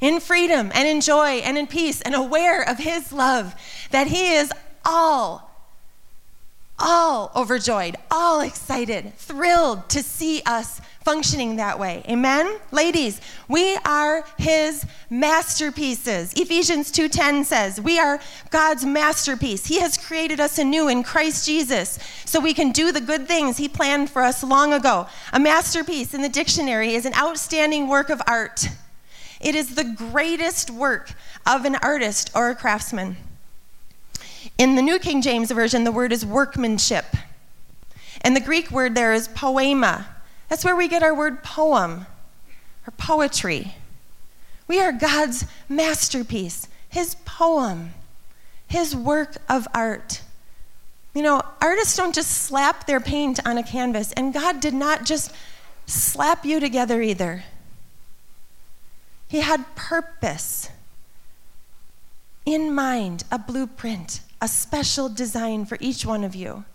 in 0.00 0.18
freedom 0.18 0.72
and 0.74 0.88
in 0.88 1.00
joy 1.00 1.40
and 1.44 1.56
in 1.56 1.66
peace 1.66 2.02
and 2.02 2.14
aware 2.14 2.68
of 2.68 2.78
his 2.78 3.12
love, 3.12 3.54
that 3.92 4.08
he 4.08 4.34
is 4.34 4.52
all 4.84 5.48
all 6.78 7.30
overjoyed, 7.36 7.96
all 8.10 8.40
excited, 8.40 9.14
thrilled 9.16 9.88
to 9.88 10.02
see 10.02 10.42
us 10.44 10.80
functioning 11.04 11.56
that 11.56 11.78
way. 11.78 12.02
Amen? 12.08 12.58
Ladies, 12.70 13.20
we 13.48 13.76
are 13.84 14.24
his 14.38 14.84
masterpieces. 15.10 16.32
Ephesians 16.34 16.90
2:10 16.90 17.44
says, 17.44 17.80
"We 17.80 17.98
are 17.98 18.20
God's 18.50 18.84
masterpiece. 18.84 19.66
He 19.66 19.80
has 19.80 19.96
created 19.96 20.40
us 20.40 20.58
anew 20.58 20.88
in 20.88 21.02
Christ 21.02 21.46
Jesus 21.46 21.98
so 22.24 22.40
we 22.40 22.54
can 22.54 22.70
do 22.72 22.92
the 22.92 23.00
good 23.00 23.28
things 23.28 23.56
he 23.56 23.68
planned 23.68 24.10
for 24.10 24.22
us 24.22 24.42
long 24.42 24.72
ago." 24.72 25.06
A 25.32 25.40
masterpiece 25.40 26.14
in 26.14 26.22
the 26.22 26.28
dictionary 26.28 26.94
is 26.94 27.04
an 27.04 27.14
outstanding 27.14 27.88
work 27.88 28.10
of 28.10 28.22
art. 28.26 28.68
It 29.40 29.54
is 29.54 29.74
the 29.74 29.84
greatest 29.84 30.70
work 30.70 31.14
of 31.44 31.64
an 31.64 31.76
artist 31.76 32.30
or 32.34 32.48
a 32.50 32.54
craftsman. 32.54 33.16
In 34.58 34.76
the 34.76 34.82
New 34.82 34.98
King 34.98 35.22
James 35.22 35.50
Version, 35.50 35.84
the 35.84 35.92
word 35.92 36.12
is 36.12 36.24
workmanship. 36.24 37.16
And 38.20 38.36
the 38.36 38.40
Greek 38.40 38.70
word 38.70 38.94
there 38.94 39.12
is 39.12 39.26
poema. 39.28 40.06
That's 40.52 40.66
where 40.66 40.76
we 40.76 40.86
get 40.86 41.02
our 41.02 41.14
word 41.14 41.42
poem 41.42 42.04
or 42.86 42.90
poetry. 42.98 43.74
We 44.68 44.82
are 44.82 44.92
God's 44.92 45.46
masterpiece, 45.66 46.68
His 46.90 47.14
poem, 47.24 47.94
His 48.66 48.94
work 48.94 49.38
of 49.48 49.66
art. 49.72 50.20
You 51.14 51.22
know, 51.22 51.40
artists 51.62 51.96
don't 51.96 52.14
just 52.14 52.32
slap 52.32 52.86
their 52.86 53.00
paint 53.00 53.40
on 53.46 53.56
a 53.56 53.62
canvas, 53.62 54.12
and 54.12 54.34
God 54.34 54.60
did 54.60 54.74
not 54.74 55.06
just 55.06 55.32
slap 55.86 56.44
you 56.44 56.60
together 56.60 57.00
either. 57.00 57.44
He 59.28 59.40
had 59.40 59.74
purpose 59.74 60.68
in 62.44 62.74
mind, 62.74 63.24
a 63.32 63.38
blueprint, 63.38 64.20
a 64.38 64.48
special 64.48 65.08
design 65.08 65.64
for 65.64 65.78
each 65.80 66.04
one 66.04 66.22
of 66.22 66.34
you. 66.34 66.66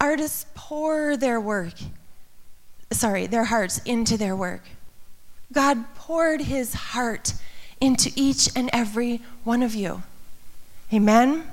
Artists 0.00 0.46
pour 0.54 1.18
their 1.18 1.38
work, 1.38 1.74
sorry, 2.92 3.26
their 3.26 3.44
hearts 3.44 3.78
into 3.84 4.16
their 4.16 4.36
work. 4.36 4.62
God 5.52 5.94
poured 5.94 6.42
his 6.42 6.74
heart 6.74 7.34
into 7.80 8.12
each 8.14 8.48
and 8.54 8.70
every 8.72 9.20
one 9.44 9.62
of 9.62 9.74
you. 9.74 10.02
Amen? 10.92 11.48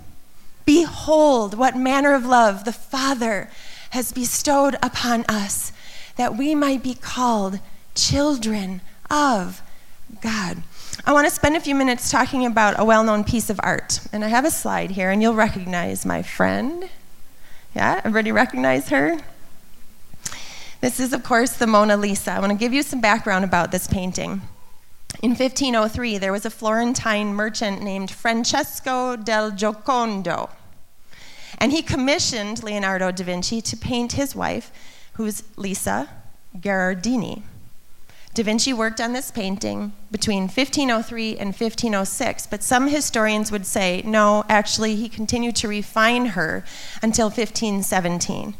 Behold, 0.65 1.58
what 1.58 1.75
manner 1.77 2.13
of 2.13 2.25
love 2.25 2.65
the 2.65 2.74
Father 2.74 3.50
has 3.91 4.12
bestowed 4.12 4.75
upon 4.84 5.24
us, 5.29 5.72
that 6.17 6.36
we 6.36 6.53
might 6.53 6.84
be 6.84 6.94
called 6.94 7.60
children 7.96 8.82
of 9.10 9.62
God. 10.22 10.58
I 11.06 11.13
want 11.13 11.27
to 11.27 11.34
spend 11.34 11.56
a 11.56 11.60
few 11.60 11.75
minutes 11.75 12.12
talking 12.12 12.46
about 12.46 12.79
a 12.79 12.84
well 12.84 13.03
known 13.03 13.24
piece 13.24 13.50
of 13.50 13.60
art. 13.63 14.01
And 14.12 14.25
I 14.25 14.27
have 14.27 14.46
a 14.46 14.51
slide 14.51 14.91
here, 14.91 15.10
and 15.10 15.22
you'll 15.22 15.36
recognize 15.36 16.06
my 16.06 16.22
friend. 16.22 16.89
Yeah, 17.75 18.00
everybody 18.00 18.32
recognize 18.32 18.89
her? 18.89 19.20
This 20.79 21.00
is, 21.00 21.12
of 21.12 21.24
course, 21.24 21.53
the 21.53 21.65
Mona 21.65 21.98
Lisa. 21.98 22.31
I 22.31 22.39
want 22.39 22.51
to 22.51 22.57
give 22.57 22.74
you 22.74 22.84
some 22.84 23.01
background 23.01 23.43
about 23.43 23.72
this 23.72 23.88
painting. 23.88 24.41
In 25.24 25.31
1503, 25.31 26.19
there 26.19 26.31
was 26.31 26.46
a 26.46 26.51
Florentine 26.51 27.34
merchant 27.34 27.81
named 27.81 28.12
Francesco 28.12 29.15
del 29.15 29.51
Giocondo. 29.51 30.51
And 31.57 31.72
he 31.72 31.81
commissioned 31.81 32.62
Leonardo 32.62 33.12
da 33.12 33.24
Vinci 33.24 33.60
to 33.62 33.75
paint 33.75 34.13
his 34.13 34.36
wife, 34.36 34.72
who's 35.13 35.41
Lisa 35.55 36.10
Gherardini. 36.60 37.41
Da 38.36 38.43
Vinci 38.43 38.72
worked 38.72 39.01
on 39.01 39.13
this 39.13 39.31
painting 39.31 39.93
between 40.12 40.43
1503 40.43 41.38
and 41.38 41.48
1506, 41.48 42.46
but 42.46 42.62
some 42.62 42.88
historians 42.88 43.51
would 43.51 43.65
say, 43.65 44.03
no, 44.05 44.46
actually, 44.48 44.96
he 44.96 45.10
continued 45.10 45.55
to 45.55 45.67
refine 45.67 46.27
her 46.27 46.63
until 47.01 47.29
1517. 47.29 48.53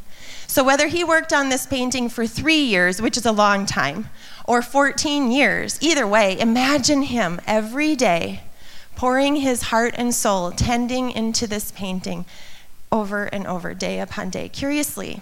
So, 0.48 0.64
whether 0.64 0.88
he 0.88 1.04
worked 1.04 1.34
on 1.34 1.50
this 1.50 1.66
painting 1.66 2.10
for 2.10 2.26
three 2.26 2.64
years, 2.64 3.02
which 3.02 3.18
is 3.18 3.26
a 3.26 3.32
long 3.32 3.66
time, 3.66 4.10
or 4.46 4.62
14 4.62 5.32
years, 5.32 5.78
either 5.82 6.08
way, 6.08 6.40
imagine 6.40 7.04
him 7.04 7.40
every 7.46 7.96
day 7.96 8.42
pouring 8.96 9.36
his 9.36 9.64
heart 9.64 9.94
and 9.98 10.16
soul, 10.16 10.52
tending 10.52 11.12
into 11.12 11.46
this 11.46 11.72
painting 11.72 12.26
over 12.92 13.26
and 13.26 13.46
over, 13.46 13.74
day 13.74 14.00
upon 14.00 14.30
day. 14.30 14.50
Curiously, 14.50 15.22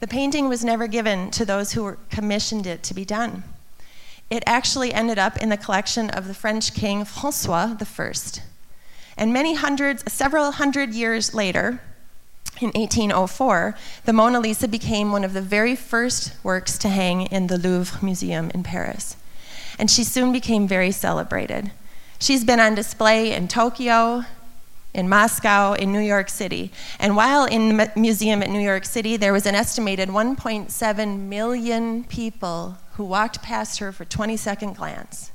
the 0.00 0.06
painting 0.06 0.48
was 0.48 0.64
never 0.64 0.86
given 0.86 1.30
to 1.32 1.44
those 1.44 1.72
who 1.72 1.96
commissioned 2.08 2.66
it 2.66 2.82
to 2.84 2.94
be 2.94 3.04
done 3.04 3.42
it 4.30 4.42
actually 4.46 4.92
ended 4.92 5.18
up 5.18 5.36
in 5.36 5.48
the 5.48 5.56
collection 5.56 6.10
of 6.10 6.26
the 6.26 6.34
French 6.34 6.74
king 6.74 7.04
Francois 7.04 7.76
I. 7.80 8.12
And 9.16 9.32
many 9.32 9.54
hundreds, 9.54 10.10
several 10.12 10.52
hundred 10.52 10.92
years 10.92 11.34
later, 11.34 11.80
in 12.60 12.68
1804, 12.68 13.76
the 14.04 14.12
Mona 14.12 14.40
Lisa 14.40 14.68
became 14.68 15.10
one 15.10 15.24
of 15.24 15.32
the 15.32 15.42
very 15.42 15.74
first 15.74 16.32
works 16.42 16.78
to 16.78 16.88
hang 16.88 17.22
in 17.26 17.48
the 17.48 17.58
Louvre 17.58 18.02
Museum 18.02 18.50
in 18.54 18.62
Paris. 18.62 19.16
And 19.78 19.90
she 19.90 20.04
soon 20.04 20.32
became 20.32 20.68
very 20.68 20.92
celebrated. 20.92 21.72
She's 22.20 22.44
been 22.44 22.60
on 22.60 22.74
display 22.74 23.32
in 23.32 23.48
Tokyo, 23.48 24.24
in 24.94 25.08
Moscow, 25.08 25.72
in 25.72 25.92
New 25.92 26.00
York 26.00 26.30
City. 26.30 26.70
And 27.00 27.16
while 27.16 27.44
in 27.44 27.76
the 27.76 27.92
museum 27.96 28.42
at 28.42 28.50
New 28.50 28.60
York 28.60 28.84
City, 28.84 29.16
there 29.16 29.32
was 29.32 29.46
an 29.46 29.56
estimated 29.56 30.08
1.7 30.08 31.18
million 31.18 32.04
people 32.04 32.78
who 32.92 33.04
walked 33.04 33.42
past 33.42 33.80
her 33.80 33.90
for 33.90 34.04
20 34.04 34.36
second 34.36 34.76
glance. 34.76 35.32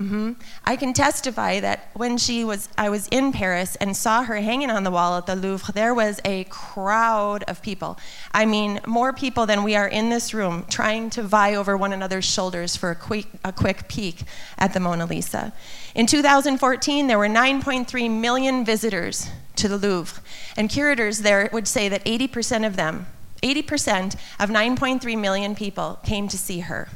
Mm-hmm. 0.00 0.32
I 0.64 0.76
can 0.76 0.94
testify 0.94 1.60
that 1.60 1.90
when 1.92 2.16
she 2.16 2.42
was, 2.42 2.70
I 2.78 2.88
was 2.88 3.06
in 3.08 3.32
Paris 3.32 3.76
and 3.76 3.94
saw 3.94 4.22
her 4.22 4.36
hanging 4.36 4.70
on 4.70 4.82
the 4.82 4.90
wall 4.90 5.18
at 5.18 5.26
the 5.26 5.36
Louvre, 5.36 5.74
there 5.74 5.92
was 5.92 6.20
a 6.24 6.44
crowd 6.44 7.44
of 7.46 7.60
people. 7.60 7.98
I 8.32 8.46
mean, 8.46 8.80
more 8.86 9.12
people 9.12 9.44
than 9.44 9.62
we 9.62 9.76
are 9.76 9.86
in 9.86 10.08
this 10.08 10.32
room 10.32 10.64
trying 10.70 11.10
to 11.10 11.22
vie 11.22 11.54
over 11.54 11.76
one 11.76 11.92
another's 11.92 12.24
shoulders 12.24 12.76
for 12.76 12.90
a 12.90 12.94
quick, 12.94 13.26
a 13.44 13.52
quick 13.52 13.88
peek 13.88 14.22
at 14.56 14.72
the 14.72 14.80
Mona 14.80 15.04
Lisa. 15.04 15.52
In 15.94 16.06
2014, 16.06 17.06
there 17.06 17.18
were 17.18 17.28
9.3 17.28 18.10
million 18.10 18.64
visitors 18.64 19.28
to 19.56 19.68
the 19.68 19.76
Louvre, 19.76 20.22
and 20.56 20.70
curators 20.70 21.18
there 21.18 21.50
would 21.52 21.68
say 21.68 21.90
that 21.90 22.02
80% 22.06 22.66
of 22.66 22.76
them, 22.76 23.06
80% 23.42 24.14
of 24.38 24.48
9.3 24.48 25.20
million 25.20 25.54
people 25.54 25.98
came 26.04 26.26
to 26.28 26.38
see 26.38 26.60
her. 26.60 26.88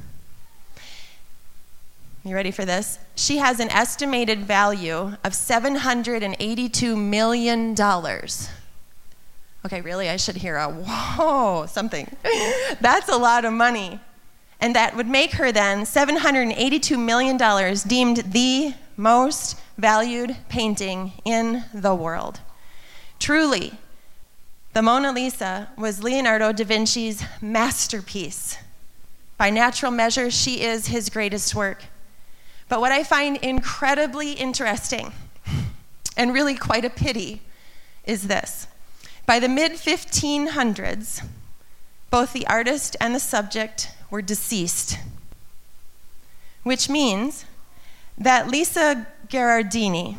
You 2.26 2.34
ready 2.34 2.52
for 2.52 2.64
this? 2.64 2.98
She 3.16 3.36
has 3.36 3.60
an 3.60 3.68
estimated 3.70 4.46
value 4.46 5.14
of 5.22 5.32
$782 5.32 6.96
million. 6.96 7.74
Okay, 9.66 9.80
really? 9.82 10.08
I 10.08 10.16
should 10.16 10.36
hear 10.36 10.56
a 10.56 10.70
whoa, 10.70 11.66
something. 11.66 12.16
That's 12.80 13.10
a 13.10 13.16
lot 13.16 13.44
of 13.44 13.52
money. 13.52 14.00
and 14.58 14.74
that 14.74 14.96
would 14.96 15.06
make 15.06 15.32
her 15.32 15.52
then 15.52 15.82
$782 15.82 16.98
million 16.98 17.36
deemed 17.86 18.32
the 18.32 18.74
most 18.96 19.60
valued 19.76 20.34
painting 20.48 21.12
in 21.26 21.64
the 21.74 21.94
world. 21.94 22.40
Truly, 23.18 23.74
the 24.72 24.80
Mona 24.80 25.12
Lisa 25.12 25.68
was 25.76 26.02
Leonardo 26.02 26.52
da 26.52 26.64
Vinci's 26.64 27.22
masterpiece. 27.42 28.56
By 29.36 29.50
natural 29.50 29.92
measure, 29.92 30.30
she 30.30 30.62
is 30.62 30.86
his 30.86 31.10
greatest 31.10 31.54
work. 31.54 31.84
But 32.68 32.80
what 32.80 32.92
I 32.92 33.04
find 33.04 33.36
incredibly 33.36 34.32
interesting 34.32 35.12
and 36.16 36.32
really 36.32 36.54
quite 36.54 36.84
a 36.84 36.90
pity 36.90 37.42
is 38.04 38.26
this. 38.28 38.66
By 39.26 39.38
the 39.38 39.48
mid 39.48 39.72
1500s, 39.72 41.24
both 42.10 42.32
the 42.32 42.46
artist 42.46 42.96
and 43.00 43.14
the 43.14 43.20
subject 43.20 43.90
were 44.10 44.22
deceased, 44.22 44.98
which 46.62 46.88
means 46.88 47.44
that 48.16 48.48
Lisa 48.48 49.06
Gherardini, 49.28 50.16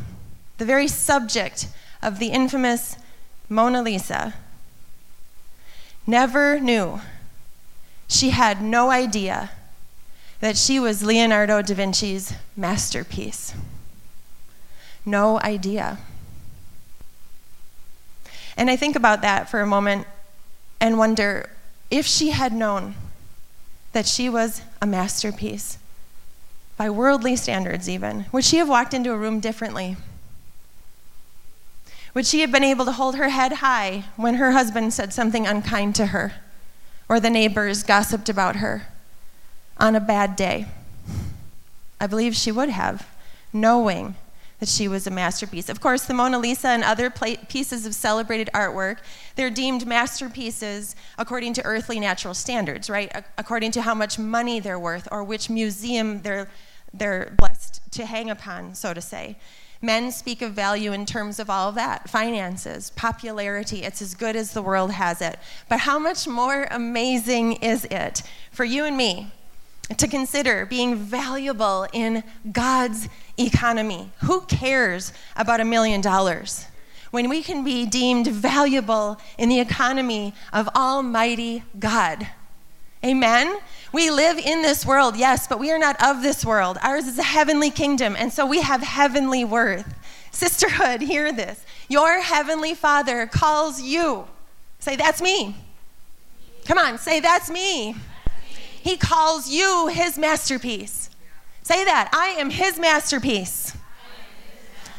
the 0.58 0.64
very 0.64 0.88
subject 0.88 1.68
of 2.02 2.18
the 2.18 2.28
infamous 2.28 2.96
Mona 3.48 3.82
Lisa, 3.82 4.34
never 6.06 6.60
knew, 6.60 7.00
she 8.08 8.30
had 8.30 8.60
no 8.60 8.90
idea 8.90 9.50
that 10.40 10.56
she 10.56 10.78
was 10.78 11.02
Leonardo 11.02 11.62
da 11.62 11.74
Vinci's 11.74 12.34
masterpiece. 12.56 13.54
No 15.04 15.40
idea. 15.40 15.98
And 18.56 18.70
I 18.70 18.76
think 18.76 18.96
about 18.96 19.22
that 19.22 19.48
for 19.48 19.60
a 19.60 19.66
moment 19.66 20.06
and 20.80 20.98
wonder 20.98 21.50
if 21.90 22.06
she 22.06 22.30
had 22.30 22.52
known 22.52 22.94
that 23.92 24.06
she 24.06 24.28
was 24.28 24.62
a 24.82 24.86
masterpiece, 24.86 25.78
by 26.76 26.90
worldly 26.90 27.36
standards 27.36 27.88
even, 27.88 28.26
would 28.32 28.44
she 28.44 28.58
have 28.58 28.68
walked 28.68 28.92
into 28.92 29.12
a 29.12 29.16
room 29.16 29.40
differently? 29.40 29.96
Would 32.12 32.26
she 32.26 32.40
have 32.40 32.52
been 32.52 32.64
able 32.64 32.84
to 32.84 32.92
hold 32.92 33.16
her 33.16 33.30
head 33.30 33.54
high 33.54 34.04
when 34.16 34.34
her 34.34 34.52
husband 34.52 34.92
said 34.92 35.12
something 35.12 35.46
unkind 35.46 35.94
to 35.96 36.06
her 36.06 36.34
or 37.08 37.20
the 37.20 37.30
neighbors 37.30 37.82
gossiped 37.82 38.28
about 38.28 38.56
her 38.56 38.88
on 39.78 39.94
a 39.94 40.00
bad 40.00 40.36
day? 40.36 40.66
I 42.00 42.06
believe 42.06 42.34
she 42.36 42.52
would 42.52 42.68
have, 42.68 43.06
knowing 43.52 44.16
that 44.58 44.68
she 44.68 44.88
was 44.88 45.06
a 45.06 45.10
masterpiece. 45.10 45.68
Of 45.68 45.80
course, 45.80 46.04
the 46.04 46.14
Mona 46.14 46.38
Lisa 46.38 46.68
and 46.68 46.82
other 46.82 47.10
pieces 47.10 47.84
of 47.84 47.94
celebrated 47.94 48.48
artwork, 48.54 48.98
they're 49.34 49.50
deemed 49.50 49.86
masterpieces 49.86 50.96
according 51.18 51.52
to 51.54 51.64
earthly 51.64 52.00
natural 52.00 52.34
standards, 52.34 52.88
right? 52.88 53.12
according 53.36 53.72
to 53.72 53.82
how 53.82 53.94
much 53.94 54.18
money 54.18 54.60
they're 54.60 54.78
worth 54.78 55.08
or 55.12 55.22
which 55.22 55.50
museum 55.50 56.22
they're, 56.22 56.48
they're 56.92 57.34
blessed 57.36 57.80
to 57.92 58.06
hang 58.06 58.30
upon, 58.30 58.74
so 58.74 58.94
to 58.94 59.00
say. 59.00 59.36
Men 59.82 60.10
speak 60.10 60.40
of 60.40 60.52
value 60.52 60.92
in 60.92 61.04
terms 61.04 61.38
of 61.38 61.50
all 61.50 61.68
of 61.68 61.74
that 61.74 62.08
finances, 62.08 62.90
popularity. 62.90 63.82
It's 63.82 64.00
as 64.00 64.14
good 64.14 64.34
as 64.34 64.52
the 64.52 64.62
world 64.62 64.92
has 64.92 65.20
it. 65.20 65.38
But 65.68 65.80
how 65.80 65.98
much 65.98 66.26
more 66.26 66.66
amazing 66.70 67.54
is 67.54 67.84
it 67.90 68.22
for 68.50 68.64
you 68.64 68.86
and 68.86 68.96
me 68.96 69.32
to 69.96 70.08
consider 70.08 70.66
being 70.66 70.96
valuable 70.96 71.86
in 71.92 72.24
God's 72.50 73.08
economy? 73.38 74.10
Who 74.24 74.42
cares 74.42 75.12
about 75.36 75.60
a 75.60 75.64
million 75.64 76.00
dollars? 76.00 76.66
When 77.10 77.28
we 77.28 77.42
can 77.42 77.64
be 77.64 77.86
deemed 77.86 78.26
valuable 78.26 79.18
in 79.38 79.48
the 79.48 79.60
economy 79.60 80.34
of 80.52 80.68
Almighty 80.74 81.62
God. 81.78 82.26
Amen? 83.04 83.58
We 83.92 84.10
live 84.10 84.38
in 84.38 84.62
this 84.62 84.84
world, 84.84 85.16
yes, 85.16 85.46
but 85.46 85.60
we 85.60 85.70
are 85.70 85.78
not 85.78 86.02
of 86.02 86.22
this 86.22 86.44
world. 86.44 86.76
Ours 86.82 87.06
is 87.06 87.18
a 87.18 87.22
heavenly 87.22 87.70
kingdom, 87.70 88.16
and 88.18 88.32
so 88.32 88.44
we 88.44 88.60
have 88.60 88.82
heavenly 88.82 89.44
worth. 89.44 89.94
Sisterhood, 90.32 91.00
hear 91.00 91.32
this. 91.32 91.64
Your 91.88 92.20
heavenly 92.20 92.74
Father 92.74 93.26
calls 93.26 93.80
you. 93.80 94.26
Say, 94.80 94.96
That's 94.96 95.22
me. 95.22 95.56
Come 96.64 96.78
on, 96.78 96.98
say, 96.98 97.20
That's 97.20 97.48
me. 97.48 97.94
He 98.86 98.96
calls 98.96 99.50
you 99.50 99.88
his 99.88 100.16
masterpiece. 100.16 101.10
Say 101.64 101.82
that. 101.82 102.08
I 102.12 102.40
am 102.40 102.50
his 102.50 102.78
masterpiece. 102.78 103.76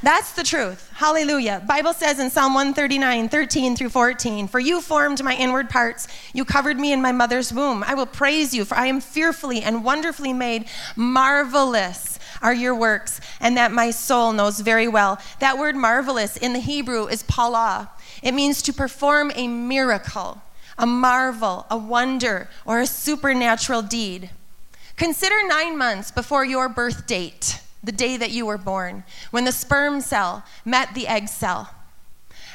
That's 0.03 0.33
the 0.33 0.43
truth. 0.43 0.91
Hallelujah. 0.93 1.63
Bible 1.65 1.93
says 1.93 2.19
in 2.19 2.29
Psalm 2.29 2.53
139, 2.53 3.29
13 3.29 3.77
through 3.77 3.87
14, 3.87 4.49
For 4.49 4.59
you 4.59 4.81
formed 4.81 5.23
my 5.23 5.33
inward 5.37 5.69
parts. 5.69 6.09
You 6.33 6.43
covered 6.43 6.77
me 6.77 6.91
in 6.91 7.01
my 7.01 7.13
mother's 7.13 7.53
womb. 7.53 7.81
I 7.87 7.93
will 7.93 8.05
praise 8.05 8.53
you, 8.53 8.65
for 8.65 8.75
I 8.75 8.87
am 8.87 8.99
fearfully 8.99 9.61
and 9.61 9.85
wonderfully 9.85 10.33
made. 10.33 10.65
Marvelous 10.97 12.19
are 12.41 12.53
your 12.53 12.75
works, 12.75 13.21
and 13.39 13.55
that 13.55 13.71
my 13.71 13.91
soul 13.91 14.33
knows 14.33 14.59
very 14.59 14.89
well. 14.89 15.17
That 15.39 15.57
word 15.57 15.77
marvelous 15.77 16.35
in 16.35 16.51
the 16.51 16.59
Hebrew 16.59 17.07
is 17.07 17.23
pala. 17.23 17.89
It 18.21 18.33
means 18.33 18.61
to 18.63 18.73
perform 18.73 19.31
a 19.33 19.47
miracle, 19.47 20.41
a 20.77 20.85
marvel, 20.85 21.65
a 21.69 21.77
wonder, 21.77 22.49
or 22.65 22.79
a 22.79 22.87
supernatural 22.87 23.81
deed. 23.81 24.29
Consider 24.95 25.47
nine 25.47 25.77
months 25.77 26.11
before 26.11 26.43
your 26.43 26.69
birth 26.69 27.07
date 27.07 27.61
the 27.83 27.91
day 27.91 28.17
that 28.17 28.31
you 28.31 28.45
were 28.45 28.57
born, 28.57 29.03
when 29.31 29.45
the 29.45 29.51
sperm 29.51 30.01
cell 30.01 30.43
met 30.65 30.93
the 30.93 31.07
egg 31.07 31.29
cell. 31.29 31.73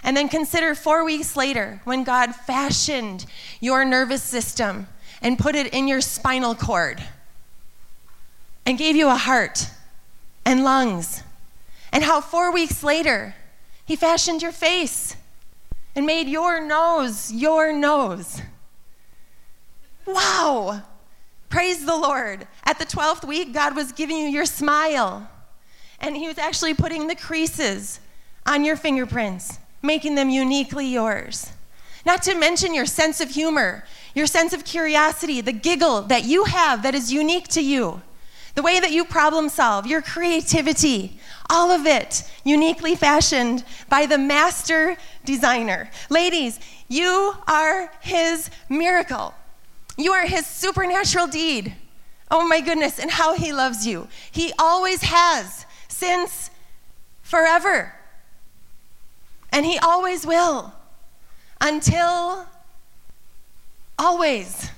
And 0.03 0.17
then 0.17 0.29
consider 0.29 0.75
four 0.75 1.05
weeks 1.05 1.37
later 1.37 1.81
when 1.85 2.05
God 2.05 2.35
fashioned 2.35 3.25
your 3.61 3.85
nervous 3.85 4.23
system 4.23 4.89
and 5.23 5.39
put 5.39 5.55
it 5.55 5.73
in 5.73 5.87
your 5.87 6.01
spinal 6.01 6.55
cord 6.55 7.03
and 8.67 8.77
gave 8.77 8.97
you 8.97 9.09
a 9.09 9.17
heart 9.17 9.71
and 10.45 10.65
lungs. 10.65 11.23
And 11.93 12.03
how 12.03 12.21
four 12.21 12.53
weeks 12.53 12.83
later, 12.83 13.37
He 13.85 13.95
fashioned 13.95 14.43
your 14.43 14.53
face 14.53 15.17
and 15.95 16.07
made 16.07 16.29
your 16.29 16.61
nose 16.61 17.33
your 17.33 17.73
nose. 17.73 18.43
Wow! 20.07 20.83
Praise 21.49 21.85
the 21.85 21.97
Lord. 21.97 22.47
At 22.65 22.79
the 22.79 22.87
12th 22.87 23.27
week, 23.27 23.53
God 23.53 23.77
was 23.77 23.93
giving 23.93 24.17
you 24.17 24.29
your 24.29 24.47
smile. 24.47 25.29
And 26.01 26.17
He 26.17 26.27
was 26.27 26.39
actually 26.39 26.75
putting 26.75 27.07
the 27.07 27.15
creases 27.15 28.01
on 28.47 28.65
your 28.65 28.77
fingerprints, 28.77 29.59
making 29.83 30.15
them 30.15 30.31
uniquely 30.31 30.87
yours. 30.87 31.53
Not 32.05 32.23
to 32.23 32.35
mention 32.35 32.75
your 32.75 32.87
sense 32.87 33.21
of 33.21 33.31
humor, 33.31 33.85
your 34.15 34.27
sense 34.27 34.53
of 34.53 34.65
curiosity, 34.65 35.41
the 35.41 35.53
giggle 35.53 36.03
that 36.03 36.25
you 36.25 36.45
have 36.45 36.83
that 36.83 36.95
is 36.95 37.13
unique 37.13 37.49
to 37.49 37.63
you, 37.63 38.03
the 38.55 38.63
way 38.63 38.81
that 38.81 38.91
you 38.91 39.05
problem 39.05 39.49
solve, 39.49 39.87
your 39.87 40.03
creativity, 40.03 41.21
all 41.53 41.71
of 41.71 41.87
it 41.87 42.25
uniquely 42.45 42.97
fashioned 42.97 43.63
by 43.89 44.07
the 44.07 44.17
master 44.17 44.97
designer. 45.25 45.91
Ladies, 46.09 46.59
you 46.89 47.35
are 47.47 47.93
his 48.01 48.51
miracle. 48.71 49.35
You 49.99 50.13
are 50.13 50.27
his 50.27 50.47
supernatural 50.47 51.27
deed. 51.27 51.75
Oh 52.31 52.49
my 52.49 52.63
goodness, 52.63 52.99
and 52.99 53.11
how 53.11 53.35
he 53.35 53.53
loves 53.53 53.87
you. 53.87 54.09
He 54.31 54.53
always 54.59 55.03
has 55.03 55.67
since 55.89 56.51
forever. 57.23 57.95
And 59.53 59.67
he 59.67 59.79
always 59.79 60.27
will 60.27 60.73
until 61.61 62.47
always. 63.99 64.71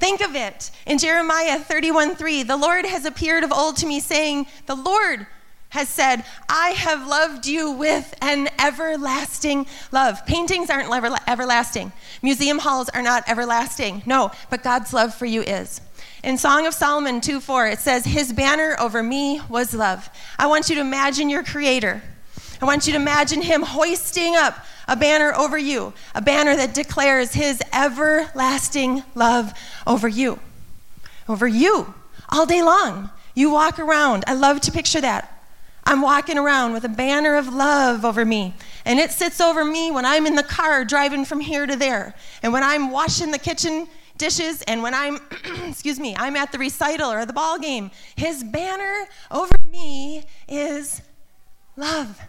Think 0.00 0.22
of 0.22 0.34
it. 0.34 0.70
In 0.86 0.96
Jeremiah 0.96 1.60
31 1.60 2.16
3, 2.16 2.42
the 2.42 2.56
Lord 2.56 2.86
has 2.86 3.04
appeared 3.04 3.44
of 3.44 3.52
old 3.52 3.76
to 3.76 3.86
me, 3.86 4.00
saying, 4.00 4.46
The 4.64 4.74
Lord 4.74 5.26
has 5.68 5.90
said, 5.90 6.24
I 6.48 6.70
have 6.70 7.06
loved 7.06 7.46
you 7.46 7.72
with 7.72 8.14
an 8.22 8.48
everlasting 8.58 9.66
love. 9.92 10.24
Paintings 10.24 10.70
aren't 10.70 10.92
ever, 10.92 11.14
everlasting, 11.28 11.92
museum 12.22 12.58
halls 12.58 12.88
are 12.88 13.02
not 13.02 13.28
everlasting. 13.28 14.02
No, 14.06 14.32
but 14.48 14.62
God's 14.62 14.94
love 14.94 15.14
for 15.14 15.26
you 15.26 15.42
is. 15.42 15.82
In 16.24 16.38
Song 16.38 16.66
of 16.66 16.72
Solomon 16.72 17.20
2 17.20 17.38
4, 17.38 17.68
it 17.68 17.78
says, 17.78 18.06
His 18.06 18.32
banner 18.32 18.76
over 18.80 19.02
me 19.02 19.42
was 19.50 19.74
love. 19.74 20.08
I 20.38 20.46
want 20.46 20.70
you 20.70 20.76
to 20.76 20.80
imagine 20.80 21.28
your 21.28 21.44
Creator. 21.44 22.02
I 22.60 22.64
want 22.64 22.86
you 22.86 22.94
to 22.94 22.98
imagine 22.98 23.42
Him 23.42 23.62
hoisting 23.62 24.34
up 24.34 24.64
a 24.90 24.96
banner 24.96 25.32
over 25.34 25.56
you, 25.56 25.94
a 26.14 26.20
banner 26.20 26.54
that 26.54 26.74
declares 26.74 27.32
His 27.32 27.62
everlasting 27.72 29.04
love 29.14 29.54
over 29.86 30.08
you. 30.08 30.38
Over 31.28 31.48
you, 31.48 31.94
all 32.28 32.44
day 32.44 32.60
long. 32.60 33.08
You 33.34 33.50
walk 33.50 33.78
around. 33.78 34.24
I 34.26 34.34
love 34.34 34.60
to 34.62 34.72
picture 34.72 35.00
that 35.00 35.40
I'm 35.84 36.02
walking 36.02 36.38
around 36.38 36.72
with 36.72 36.84
a 36.84 36.88
banner 36.88 37.36
of 37.36 37.52
love 37.52 38.04
over 38.04 38.24
me. 38.24 38.54
And 38.84 38.98
it 38.98 39.10
sits 39.10 39.40
over 39.40 39.64
me 39.64 39.90
when 39.90 40.04
I'm 40.04 40.26
in 40.26 40.34
the 40.34 40.42
car 40.42 40.84
driving 40.84 41.24
from 41.24 41.40
here 41.40 41.66
to 41.66 41.76
there. 41.76 42.14
And 42.42 42.52
when 42.52 42.62
I'm 42.62 42.90
washing 42.90 43.30
the 43.30 43.38
kitchen 43.38 43.88
dishes 44.16 44.62
and 44.62 44.82
when 44.82 44.94
I'm 44.94 45.18
excuse 45.68 45.98
me, 45.98 46.14
I'm 46.16 46.36
at 46.36 46.52
the 46.52 46.58
recital 46.58 47.10
or 47.10 47.24
the 47.24 47.32
ball 47.32 47.58
game. 47.58 47.90
His 48.16 48.44
banner 48.44 49.06
over 49.30 49.54
me 49.70 50.24
is 50.48 51.00
love. 51.76 52.20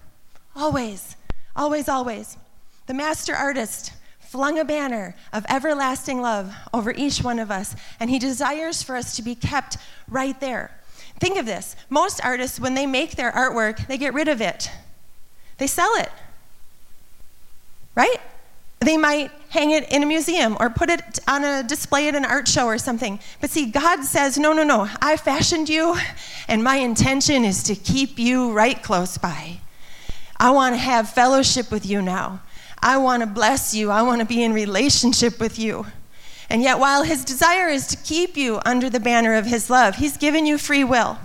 Always. 0.55 1.15
Always 1.55 1.89
always. 1.89 2.37
The 2.91 2.97
master 2.97 3.33
artist 3.33 3.93
flung 4.19 4.59
a 4.59 4.65
banner 4.65 5.15
of 5.31 5.45
everlasting 5.47 6.21
love 6.21 6.53
over 6.73 6.91
each 6.91 7.23
one 7.23 7.39
of 7.39 7.49
us, 7.49 7.73
and 8.01 8.09
He 8.09 8.19
desires 8.19 8.83
for 8.83 8.97
us 8.97 9.15
to 9.15 9.21
be 9.21 9.33
kept 9.33 9.77
right 10.09 10.37
there. 10.41 10.77
Think 11.17 11.37
of 11.37 11.45
this 11.45 11.77
most 11.89 12.19
artists, 12.21 12.59
when 12.59 12.73
they 12.73 12.85
make 12.85 13.15
their 13.15 13.31
artwork, 13.31 13.87
they 13.87 13.97
get 13.97 14.13
rid 14.13 14.27
of 14.27 14.41
it, 14.41 14.69
they 15.57 15.67
sell 15.67 15.95
it, 15.95 16.09
right? 17.95 18.17
They 18.81 18.97
might 18.97 19.31
hang 19.51 19.71
it 19.71 19.89
in 19.89 20.03
a 20.03 20.05
museum 20.05 20.57
or 20.59 20.69
put 20.69 20.89
it 20.89 21.19
on 21.29 21.45
a 21.45 21.63
display 21.63 22.09
at 22.09 22.15
an 22.15 22.25
art 22.25 22.49
show 22.49 22.65
or 22.65 22.77
something. 22.77 23.21
But 23.39 23.51
see, 23.51 23.67
God 23.67 24.03
says, 24.03 24.37
no, 24.37 24.51
no, 24.51 24.65
no, 24.65 24.89
I 25.01 25.15
fashioned 25.15 25.69
you, 25.69 25.95
and 26.49 26.61
my 26.61 26.75
intention 26.75 27.45
is 27.45 27.63
to 27.63 27.75
keep 27.75 28.19
you 28.19 28.51
right 28.51 28.83
close 28.83 29.17
by. 29.17 29.61
I 30.35 30.51
want 30.51 30.75
to 30.75 30.77
have 30.77 31.09
fellowship 31.09 31.71
with 31.71 31.85
you 31.85 32.01
now. 32.01 32.41
I 32.81 32.97
want 32.97 33.21
to 33.21 33.27
bless 33.27 33.73
you. 33.73 33.91
I 33.91 34.01
want 34.01 34.21
to 34.21 34.25
be 34.25 34.43
in 34.43 34.53
relationship 34.53 35.39
with 35.39 35.59
you. 35.59 35.85
And 36.49 36.61
yet, 36.61 36.79
while 36.79 37.03
his 37.03 37.23
desire 37.23 37.69
is 37.69 37.87
to 37.87 37.97
keep 37.97 38.35
you 38.35 38.59
under 38.65 38.89
the 38.89 38.99
banner 38.99 39.35
of 39.35 39.45
his 39.45 39.69
love, 39.69 39.95
he's 39.95 40.17
given 40.17 40.45
you 40.45 40.57
free 40.57 40.83
will. 40.83 41.17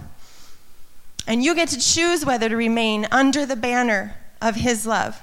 And 1.27 1.43
you 1.43 1.55
get 1.55 1.69
to 1.71 1.81
choose 1.81 2.25
whether 2.25 2.49
to 2.49 2.57
remain 2.57 3.09
under 3.11 3.45
the 3.45 3.57
banner 3.57 4.17
of 4.41 4.57
his 4.57 4.87
love 4.87 5.21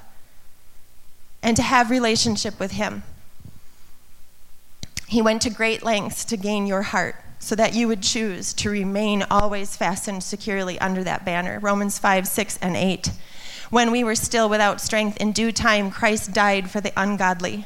and 1.42 1.56
to 1.56 1.64
have 1.64 1.90
relationship 1.90 2.60
with 2.60 2.72
him. 2.72 3.04
He 5.08 5.22
went 5.22 5.42
to 5.44 5.50
great 5.50 5.84
lengths 5.84 6.26
to 6.26 6.38
gain 6.38 6.66
your 6.66 6.82
heart 6.82 7.16
so 7.40 7.56
that 7.56 7.76
you 7.76 7.88
would 7.88 8.02
choose 8.02 8.54
to 8.54 8.70
remain 8.70 9.24
always 9.30 9.76
fastened 9.76 10.24
securely 10.24 10.80
under 10.80 11.04
that 11.04 11.24
banner. 11.26 11.60
Romans 11.60 12.00
5, 12.00 12.28
6, 12.28 12.58
and 12.62 12.76
8. 12.76 13.12
When 13.74 13.90
we 13.90 14.04
were 14.04 14.14
still 14.14 14.50
without 14.50 14.80
strength, 14.82 15.18
in 15.18 15.32
due 15.32 15.52
time, 15.52 15.90
Christ 15.90 16.32
died 16.32 16.70
for 16.70 16.80
the 16.80 16.94
ungodly. 16.96 17.66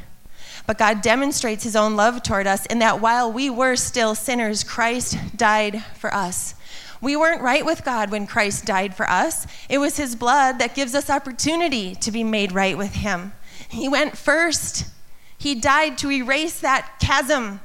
But 0.65 0.77
God 0.77 1.01
demonstrates 1.01 1.65
his 1.65 1.75
own 1.75 1.97
love 1.97 2.23
toward 2.23 2.47
us 2.47 2.65
in 2.67 2.79
that 2.79 3.01
while 3.01 3.29
we 3.29 3.49
were 3.49 3.75
still 3.75 4.15
sinners, 4.15 4.63
Christ 4.63 5.17
died 5.35 5.83
for 5.95 6.13
us. 6.13 6.55
We 7.01 7.17
weren't 7.17 7.41
right 7.41 7.65
with 7.65 7.83
God 7.83 8.09
when 8.09 8.25
Christ 8.25 8.63
died 8.63 8.95
for 8.95 9.05
us. 9.09 9.47
It 9.67 9.79
was 9.79 9.97
his 9.97 10.15
blood 10.15 10.59
that 10.59 10.75
gives 10.75 10.95
us 10.95 11.09
opportunity 11.09 11.93
to 11.95 12.09
be 12.09 12.23
made 12.23 12.53
right 12.53 12.77
with 12.77 12.93
him. 12.93 13.33
He 13.67 13.89
went 13.89 14.17
first. 14.17 14.85
He 15.37 15.55
died 15.55 15.97
to 15.97 16.09
erase 16.09 16.61
that 16.61 16.99
chasm, 17.01 17.59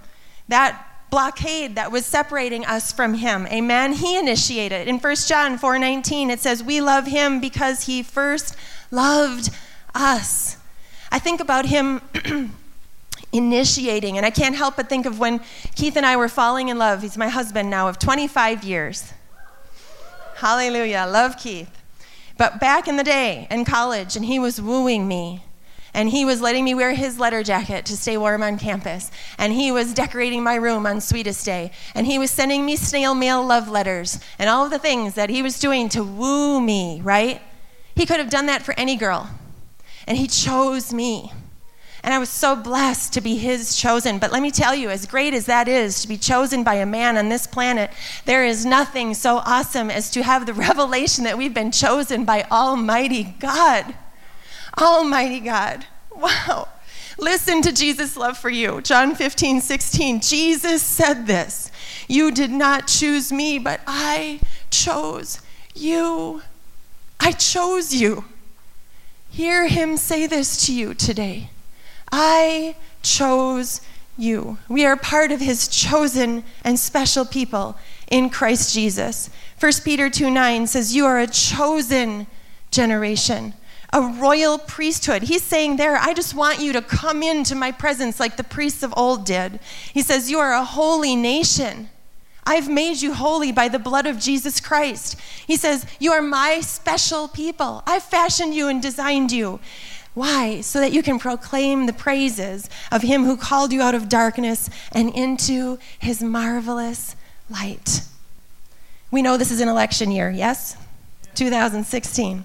that 0.49 0.85
blockade 1.13 1.75
that 1.75 1.93
was 1.93 2.07
separating 2.07 2.65
us 2.65 2.91
from 2.91 3.13
him. 3.13 3.47
Amen. 3.49 3.93
He 3.93 4.19
initiated. 4.19 4.89
In 4.89 4.99
1 4.99 5.15
John 5.29 5.59
4:19 5.59 6.31
it 6.31 6.41
says 6.41 6.65
we 6.65 6.81
love 6.81 7.07
him 7.07 7.39
because 7.39 7.85
he 7.85 8.03
first 8.03 8.57
loved 8.91 9.51
us. 9.95 10.57
I 11.13 11.19
think 11.19 11.41
about 11.41 11.67
him 11.67 12.01
initiating 13.33 14.17
and 14.17 14.25
I 14.25 14.31
can't 14.31 14.57
help 14.57 14.77
but 14.77 14.89
think 14.89 15.05
of 15.05 15.19
when 15.19 15.43
Keith 15.77 15.97
and 15.97 16.07
I 16.07 16.17
were 16.17 16.31
falling 16.31 16.69
in 16.69 16.79
love. 16.79 17.03
He's 17.03 17.19
my 17.19 17.29
husband 17.29 17.69
now 17.69 17.89
of 17.89 17.99
25 17.99 18.65
years. 18.65 19.13
Hallelujah. 20.37 21.07
Love 21.07 21.37
Keith. 21.37 21.71
But 22.39 22.59
back 22.59 22.89
in 22.89 22.97
the 22.97 23.05
day 23.05 23.47
in 23.51 23.67
college 23.67 24.17
and 24.17 24.25
he 24.25 24.39
was 24.39 24.63
wooing 24.63 25.07
me 25.07 25.43
and 25.95 26.09
he 26.09 26.25
was 26.25 26.41
letting 26.41 26.65
me 26.65 26.75
wear 26.75 26.95
his 26.95 27.19
letter 27.19 27.43
jacket 27.43 27.85
to 27.87 27.97
stay 27.97 28.17
warm 28.17 28.43
on 28.43 28.59
campus. 28.59 29.11
And 29.37 29.53
he 29.53 29.71
was 29.71 29.93
decorating 29.93 30.43
my 30.43 30.55
room 30.55 30.87
on 30.87 31.01
Sweetest 31.01 31.45
Day. 31.45 31.71
And 31.95 32.07
he 32.07 32.19
was 32.19 32.31
sending 32.31 32.65
me 32.65 32.77
snail 32.77 33.15
mail 33.15 33.45
love 33.45 33.69
letters 33.69 34.19
and 34.39 34.49
all 34.49 34.65
of 34.65 34.71
the 34.71 34.79
things 34.79 35.15
that 35.15 35.29
he 35.29 35.43
was 35.43 35.59
doing 35.59 35.91
to 35.91 36.03
woo 36.03 36.61
me, 36.61 37.03
right? 37.03 37.43
He 37.95 38.07
could 38.07 38.19
have 38.21 38.31
done 38.31 38.47
that 38.47 38.63
for 38.63 38.73
any 38.79 38.97
girl. 38.97 39.29
And 40.07 40.17
he 40.17 40.27
chose 40.27 40.95
me. 40.95 41.31
And 42.03 42.13
I 42.13 42.19
was 42.19 42.31
so 42.31 42.57
blessed 42.57 43.13
to 43.13 43.21
be 43.21 43.37
his 43.37 43.77
chosen. 43.77 44.19
But 44.19 44.33
let 44.33 44.43
me 44.43 44.51
tell 44.51 44.75
you, 44.75 44.89
as 44.89 45.07
great 45.07 45.35
as 45.35 45.47
that 45.47 45.69
is 45.69 46.03
to 46.03 46.09
be 46.09 46.17
chosen 46.17 46.65
by 46.65 46.75
a 46.77 46.87
man 46.87 47.17
on 47.17 47.29
this 47.29 47.47
planet, 47.47 47.91
there 48.25 48.45
is 48.45 48.67
nothing 48.67 49.15
so 49.15 49.37
awesome 49.37 49.89
as 49.89 50.11
to 50.13 50.23
have 50.23 50.47
the 50.47 50.55
revelation 50.69 51.23
that 51.25 51.39
we've 51.39 51.55
been 51.55 51.71
chosen 51.71 52.25
by 52.25 52.45
Almighty 52.51 53.37
God. 53.39 53.95
Almighty 54.81 55.41
God. 55.41 55.87
Wow. 56.15 56.69
Listen 57.19 57.63
to 57.63 57.73
Jesus' 57.73 58.17
love 58.17 58.39
for 58.39 58.51
you. 58.51 58.81
John 58.81 59.15
15, 59.15 59.61
16. 59.61 60.21
Jesus 60.21 60.83
said 60.83 61.27
this 61.27 61.71
You 62.09 62.31
did 62.31 62.51
not 62.51 62.87
choose 62.87 63.33
me, 63.33 63.59
but 63.59 63.81
I 63.87 64.41
chose 64.71 65.41
you. 65.75 66.43
I 67.21 67.33
chose 67.33 67.95
you. 67.95 68.25
Hear 69.31 69.67
him 69.69 69.97
say 69.97 70.27
this 70.27 70.67
to 70.67 70.75
you 70.75 70.95
today. 70.95 71.51
I 72.11 72.77
chose 73.03 73.81
you. 74.19 74.59
We 74.69 74.85
are 74.85 74.97
part 74.97 75.33
of 75.33 75.41
his 75.41 75.69
chosen 75.69 76.45
and 76.65 76.79
special 76.79 77.25
people 77.25 77.79
in 78.11 78.29
Christ 78.29 78.75
Jesus. 78.75 79.31
1 79.59 79.73
Peter 79.85 80.11
2 80.11 80.31
9 80.31 80.67
says, 80.67 80.95
You 80.95 81.07
are 81.07 81.19
a 81.19 81.27
chosen 81.27 82.27
generation 82.71 83.55
a 83.93 84.01
royal 84.01 84.59
priesthood. 84.59 85.23
He's 85.23 85.43
saying 85.43 85.77
there, 85.77 85.97
I 85.97 86.15
just 86.15 86.35
want 86.35 86.61
you 86.61 86.73
to 86.73 86.83
come 86.83 87.23
into 87.23 87.55
my 87.55 87.73
presence 87.73 88.19
like 88.19 88.37
the 88.37 88.45
priests 88.45 88.83
of 88.83 88.95
old 88.97 89.27
did. 89.27 89.61
He 89.93 90.03
says, 90.03 90.31
You 90.31 90.39
are 90.39 90.53
a 90.53 90.65
holy 90.65 91.15
nation. 91.15 91.91
I've 92.45 92.69
made 92.69 93.03
you 93.03 93.15
holy 93.15 93.53
by 93.53 93.69
the 93.69 93.79
blood 93.79 94.07
of 94.07 94.19
Jesus 94.19 94.61
Christ. 94.61 95.21
He 95.47 95.57
says, 95.57 95.87
You 96.01 96.13
are 96.13 96.23
my 96.23 96.61
special 96.61 97.29
people. 97.29 97.83
I've 97.87 98.03
fashioned 98.03 98.55
you 98.55 98.69
and 98.69 98.81
designed 98.81 99.31
you. 99.31 99.61
Why? 100.15 100.61
So 100.63 100.81
that 100.81 100.93
you 100.93 101.03
can 101.03 101.19
proclaim 101.19 101.87
the 101.87 101.93
praises 101.93 102.69
of 102.91 103.03
him 103.03 103.25
who 103.25 103.37
called 103.37 103.73
you 103.73 103.83
out 103.83 103.95
of 103.95 104.09
darkness 104.09 104.69
and 104.93 105.15
into 105.15 105.79
his 105.99 106.23
marvelous 106.23 107.15
light. 107.49 108.03
We 109.11 109.23
know 109.23 109.37
this 109.37 109.51
is 109.51 109.61
an 109.61 109.69
election 109.69 110.11
year, 110.11 110.31
yes? 110.31 110.77
2016 111.35 112.45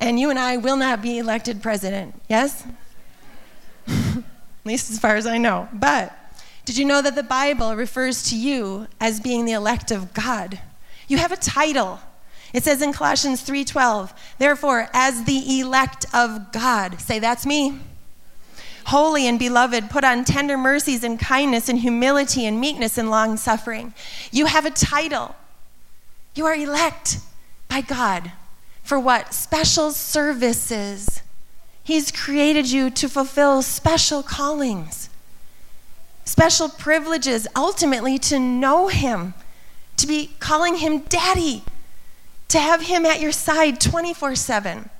and 0.00 0.18
you 0.18 0.30
and 0.30 0.38
I 0.38 0.56
will 0.56 0.76
not 0.76 1.02
be 1.02 1.18
elected 1.18 1.62
president. 1.62 2.20
Yes? 2.28 2.64
At 3.86 4.24
least 4.64 4.90
as 4.90 4.98
far 4.98 5.16
as 5.16 5.26
I 5.26 5.38
know. 5.38 5.68
But 5.72 6.16
did 6.64 6.78
you 6.78 6.84
know 6.84 7.02
that 7.02 7.14
the 7.14 7.22
Bible 7.22 7.76
refers 7.76 8.22
to 8.30 8.36
you 8.36 8.86
as 9.00 9.20
being 9.20 9.44
the 9.44 9.52
elect 9.52 9.90
of 9.90 10.14
God? 10.14 10.60
You 11.08 11.18
have 11.18 11.32
a 11.32 11.36
title. 11.36 12.00
It 12.52 12.64
says 12.64 12.82
in 12.82 12.92
Colossians 12.92 13.42
3:12, 13.42 14.12
"Therefore, 14.38 14.88
as 14.92 15.24
the 15.24 15.60
elect 15.60 16.06
of 16.12 16.52
God, 16.52 17.00
say 17.00 17.18
that's 17.18 17.46
me. 17.46 17.80
Holy 18.86 19.26
and 19.26 19.38
beloved, 19.38 19.90
put 19.90 20.04
on 20.04 20.24
tender 20.24 20.56
mercies 20.56 21.04
and 21.04 21.18
kindness 21.18 21.68
and 21.68 21.78
humility 21.78 22.46
and 22.46 22.60
meekness 22.60 22.98
and 22.98 23.10
long 23.10 23.36
suffering." 23.36 23.94
You 24.30 24.46
have 24.46 24.64
a 24.64 24.70
title. 24.70 25.36
You 26.34 26.46
are 26.46 26.54
elect 26.54 27.18
by 27.68 27.82
God. 27.82 28.32
For 28.90 28.98
what? 28.98 29.32
Special 29.32 29.92
services. 29.92 31.22
He's 31.84 32.10
created 32.10 32.72
you 32.72 32.90
to 32.90 33.08
fulfill 33.08 33.62
special 33.62 34.20
callings, 34.24 35.08
special 36.24 36.68
privileges, 36.68 37.46
ultimately 37.54 38.18
to 38.18 38.40
know 38.40 38.88
Him, 38.88 39.34
to 39.96 40.08
be 40.08 40.32
calling 40.40 40.78
Him 40.78 41.02
Daddy, 41.02 41.62
to 42.48 42.58
have 42.58 42.82
Him 42.82 43.06
at 43.06 43.20
your 43.20 43.30
side 43.30 43.80
24 43.80 44.34
7. 44.34 44.90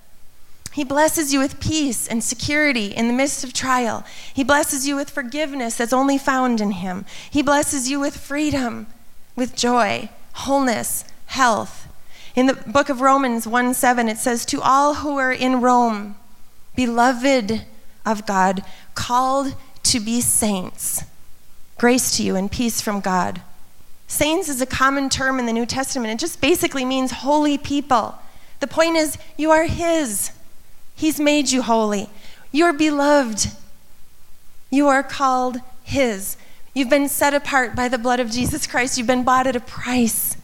He 0.73 0.85
blesses 0.85 1.33
you 1.33 1.41
with 1.41 1.59
peace 1.59 2.07
and 2.07 2.23
security 2.23 2.95
in 2.95 3.09
the 3.09 3.13
midst 3.13 3.43
of 3.43 3.53
trial. 3.53 4.05
He 4.33 4.45
blesses 4.45 4.87
you 4.87 4.95
with 4.95 5.11
forgiveness 5.11 5.77
that's 5.77 5.93
only 5.93 6.17
found 6.17 6.61
in 6.61 6.71
Him. 6.71 7.07
He 7.29 7.43
blesses 7.43 7.91
you 7.91 7.99
with 7.99 8.17
freedom, 8.17 8.87
with 9.35 9.57
joy, 9.57 10.11
wholeness, 10.35 11.05
health, 11.27 11.89
in 12.35 12.47
the 12.47 12.55
book 12.55 12.89
of 12.89 13.01
Romans 13.01 13.47
1 13.47 13.75
7, 13.75 14.09
it 14.09 14.19
says, 14.19 14.45
To 14.47 14.61
all 14.61 14.95
who 14.95 15.17
are 15.17 15.33
in 15.33 15.61
Rome, 15.61 16.17
beloved 16.77 17.65
of 18.07 18.27
God, 18.27 18.65
called 18.95 19.55
to 19.85 20.01
be 20.01 20.21
saints, 20.21 21.05
grace 21.79 22.17
to 22.17 22.23
you 22.23 22.37
and 22.37 22.51
peace 22.51 22.81
from 22.81 23.01
God. 23.01 23.41
Saints 24.07 24.49
is 24.49 24.61
a 24.61 24.67
common 24.67 25.09
term 25.09 25.39
in 25.39 25.47
the 25.47 25.53
New 25.53 25.67
Testament. 25.67 26.13
It 26.13 26.19
just 26.19 26.41
basically 26.41 26.85
means 26.85 27.11
holy 27.11 27.57
people. 27.57 28.17
The 28.61 28.67
point 28.67 28.97
is, 28.97 29.17
you 29.37 29.51
are 29.51 29.65
His. 29.65 30.33
He's 30.95 31.21
made 31.21 31.51
you 31.51 31.63
holy. 31.63 32.11
You're 32.53 32.73
beloved. 32.73 33.47
You 34.69 34.89
are 34.89 35.03
called 35.03 35.61
His. 35.83 36.37
You've 36.75 36.91
been 36.91 37.09
set 37.09 37.35
apart 37.35 37.75
by 37.75 37.89
the 37.89 37.99
blood 37.99 38.21
of 38.21 38.31
Jesus 38.31 38.67
Christ. 38.67 38.99
You've 38.99 39.07
been 39.07 39.25
bought 39.25 39.47
at 39.47 39.57
a 39.57 39.61
price. 39.61 40.37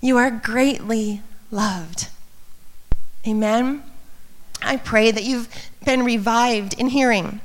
You 0.00 0.16
are 0.16 0.30
greatly 0.30 1.22
loved. 1.50 2.08
Amen. 3.26 3.82
I 4.62 4.76
pray 4.76 5.10
that 5.10 5.24
you've 5.24 5.48
been 5.84 6.04
revived 6.04 6.74
in 6.74 6.88
hearing 6.88 7.40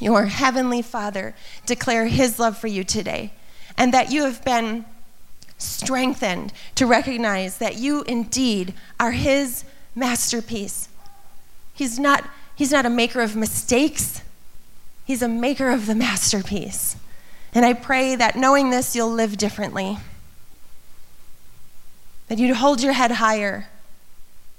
your 0.00 0.26
heavenly 0.26 0.82
Father 0.82 1.34
declare 1.66 2.06
his 2.06 2.38
love 2.38 2.58
for 2.58 2.66
you 2.66 2.82
today, 2.84 3.32
and 3.76 3.94
that 3.94 4.10
you 4.10 4.24
have 4.24 4.44
been 4.44 4.84
strengthened 5.58 6.52
to 6.74 6.86
recognize 6.86 7.58
that 7.58 7.76
you 7.76 8.02
indeed 8.02 8.74
are 8.98 9.12
his 9.12 9.64
masterpiece. 9.94 10.88
He's 11.74 11.98
not, 11.98 12.28
he's 12.54 12.72
not 12.72 12.86
a 12.86 12.90
maker 12.90 13.20
of 13.20 13.36
mistakes. 13.36 14.22
He's 15.04 15.22
a 15.22 15.28
maker 15.28 15.70
of 15.70 15.86
the 15.86 15.94
masterpiece. 15.94 16.96
And 17.54 17.64
I 17.64 17.74
pray 17.74 18.16
that 18.16 18.36
knowing 18.36 18.70
this, 18.70 18.96
you'll 18.96 19.12
live 19.12 19.36
differently. 19.36 19.98
That 22.32 22.38
you'd 22.38 22.56
hold 22.56 22.80
your 22.80 22.94
head 22.94 23.10
higher 23.10 23.68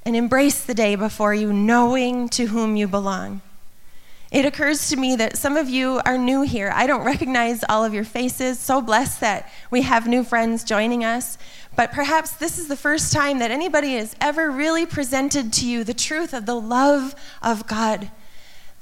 and 0.05 0.15
embrace 0.15 0.63
the 0.63 0.75
day 0.75 0.93
before 0.93 1.33
you, 1.33 1.51
knowing 1.51 2.29
to 2.29 2.45
whom 2.45 2.75
you 2.75 2.87
belong. 2.87 3.41
It 4.31 4.45
occurs 4.45 4.89
to 4.89 4.95
me 4.95 5.15
that 5.15 5.39
some 5.39 5.57
of 5.57 5.69
you 5.69 5.99
are 6.05 6.15
new 6.15 6.43
here. 6.43 6.71
I 6.71 6.85
don't 6.85 7.03
recognize 7.03 7.63
all 7.67 7.83
of 7.83 7.91
your 7.91 8.03
faces. 8.03 8.59
So 8.59 8.79
blessed 8.79 9.21
that 9.21 9.51
we 9.71 9.81
have 9.81 10.05
new 10.05 10.23
friends 10.23 10.63
joining 10.63 11.03
us. 11.03 11.39
But 11.75 11.91
perhaps 11.91 12.33
this 12.33 12.59
is 12.59 12.67
the 12.67 12.77
first 12.77 13.11
time 13.11 13.39
that 13.39 13.49
anybody 13.49 13.95
has 13.95 14.15
ever 14.21 14.51
really 14.51 14.85
presented 14.85 15.51
to 15.53 15.67
you 15.67 15.83
the 15.83 15.95
truth 15.95 16.31
of 16.31 16.45
the 16.45 16.61
love 16.61 17.15
of 17.41 17.65
God, 17.65 18.11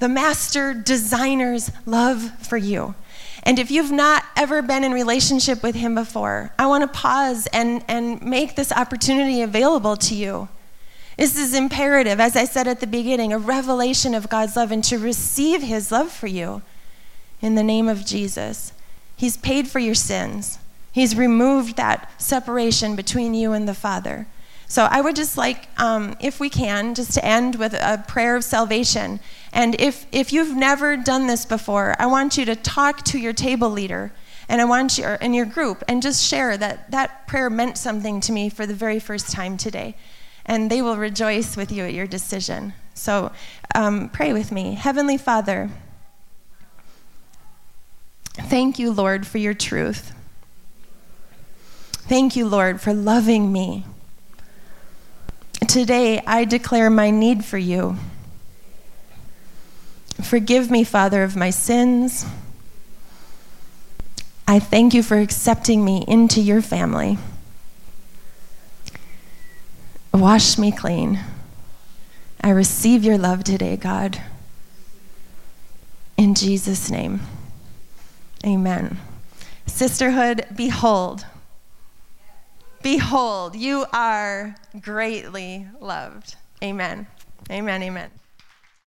the 0.00 0.08
master 0.10 0.74
designer's 0.74 1.70
love 1.86 2.46
for 2.46 2.58
you. 2.58 2.94
And 3.42 3.58
if 3.58 3.70
you've 3.70 3.90
not 3.90 4.24
ever 4.36 4.62
been 4.62 4.84
in 4.84 4.92
relationship 4.92 5.62
with 5.62 5.74
him 5.74 5.94
before, 5.94 6.52
I 6.58 6.66
want 6.66 6.82
to 6.82 6.98
pause 6.98 7.48
and, 7.48 7.84
and 7.88 8.22
make 8.22 8.54
this 8.54 8.70
opportunity 8.70 9.42
available 9.42 9.96
to 9.96 10.14
you. 10.14 10.48
This 11.18 11.36
is 11.36 11.54
imperative, 11.54 12.20
as 12.20 12.36
I 12.36 12.44
said 12.44 12.66
at 12.66 12.80
the 12.80 12.86
beginning, 12.86 13.32
a 13.32 13.38
revelation 13.38 14.14
of 14.14 14.28
God's 14.28 14.56
love 14.56 14.72
and 14.72 14.82
to 14.84 14.98
receive 14.98 15.62
his 15.62 15.92
love 15.92 16.10
for 16.10 16.26
you 16.26 16.62
in 17.40 17.54
the 17.54 17.62
name 17.62 17.88
of 17.88 18.06
Jesus. 18.06 18.72
He's 19.16 19.36
paid 19.36 19.68
for 19.68 19.78
your 19.78 19.94
sins, 19.94 20.58
he's 20.92 21.16
removed 21.16 21.76
that 21.76 22.10
separation 22.20 22.96
between 22.96 23.34
you 23.34 23.52
and 23.52 23.68
the 23.68 23.74
Father. 23.74 24.26
So 24.68 24.88
I 24.90 25.02
would 25.02 25.16
just 25.16 25.36
like, 25.36 25.68
um, 25.78 26.16
if 26.18 26.40
we 26.40 26.48
can, 26.48 26.94
just 26.94 27.12
to 27.12 27.24
end 27.24 27.56
with 27.56 27.74
a 27.74 28.02
prayer 28.08 28.36
of 28.36 28.42
salvation. 28.42 29.20
And 29.52 29.78
if, 29.80 30.06
if 30.12 30.32
you've 30.32 30.56
never 30.56 30.96
done 30.96 31.26
this 31.26 31.44
before, 31.44 31.94
I 31.98 32.06
want 32.06 32.38
you 32.38 32.44
to 32.46 32.56
talk 32.56 33.02
to 33.04 33.18
your 33.18 33.32
table 33.32 33.70
leader 33.70 34.12
and 34.48 34.60
I 34.60 34.64
want 34.64 34.98
you 34.98 35.06
in 35.20 35.34
your 35.34 35.46
group 35.46 35.82
and 35.88 36.02
just 36.02 36.24
share 36.24 36.56
that 36.56 36.90
that 36.90 37.26
prayer 37.26 37.48
meant 37.48 37.78
something 37.78 38.20
to 38.22 38.32
me 38.32 38.48
for 38.48 38.66
the 38.66 38.74
very 38.74 38.98
first 38.98 39.30
time 39.30 39.56
today 39.56 39.94
and 40.44 40.70
they 40.70 40.82
will 40.82 40.96
rejoice 40.96 41.56
with 41.56 41.70
you 41.70 41.84
at 41.84 41.94
your 41.94 42.06
decision. 42.06 42.74
So 42.94 43.32
um, 43.74 44.08
pray 44.08 44.32
with 44.32 44.52
me. 44.52 44.74
Heavenly 44.74 45.16
Father, 45.16 45.70
thank 48.34 48.78
you, 48.78 48.92
Lord, 48.92 49.26
for 49.26 49.38
your 49.38 49.54
truth. 49.54 50.12
Thank 51.92 52.36
you, 52.36 52.46
Lord, 52.46 52.80
for 52.80 52.92
loving 52.92 53.52
me. 53.52 53.86
Today, 55.68 56.20
I 56.26 56.44
declare 56.44 56.90
my 56.90 57.10
need 57.10 57.44
for 57.44 57.58
you. 57.58 57.96
Forgive 60.20 60.70
me, 60.70 60.84
Father, 60.84 61.22
of 61.22 61.36
my 61.36 61.50
sins. 61.50 62.26
I 64.46 64.58
thank 64.58 64.92
you 64.92 65.02
for 65.02 65.18
accepting 65.18 65.84
me 65.84 66.04
into 66.06 66.40
your 66.40 66.60
family. 66.60 67.18
Wash 70.12 70.58
me 70.58 70.70
clean. 70.72 71.20
I 72.40 72.50
receive 72.50 73.04
your 73.04 73.16
love 73.16 73.44
today, 73.44 73.76
God. 73.76 74.20
In 76.18 76.34
Jesus' 76.34 76.90
name, 76.90 77.20
amen. 78.44 78.98
Sisterhood, 79.66 80.46
behold. 80.54 81.24
Behold, 82.82 83.56
you 83.56 83.86
are 83.92 84.56
greatly 84.80 85.66
loved. 85.80 86.36
Amen. 86.62 87.06
Amen. 87.50 87.82
Amen. 87.82 88.10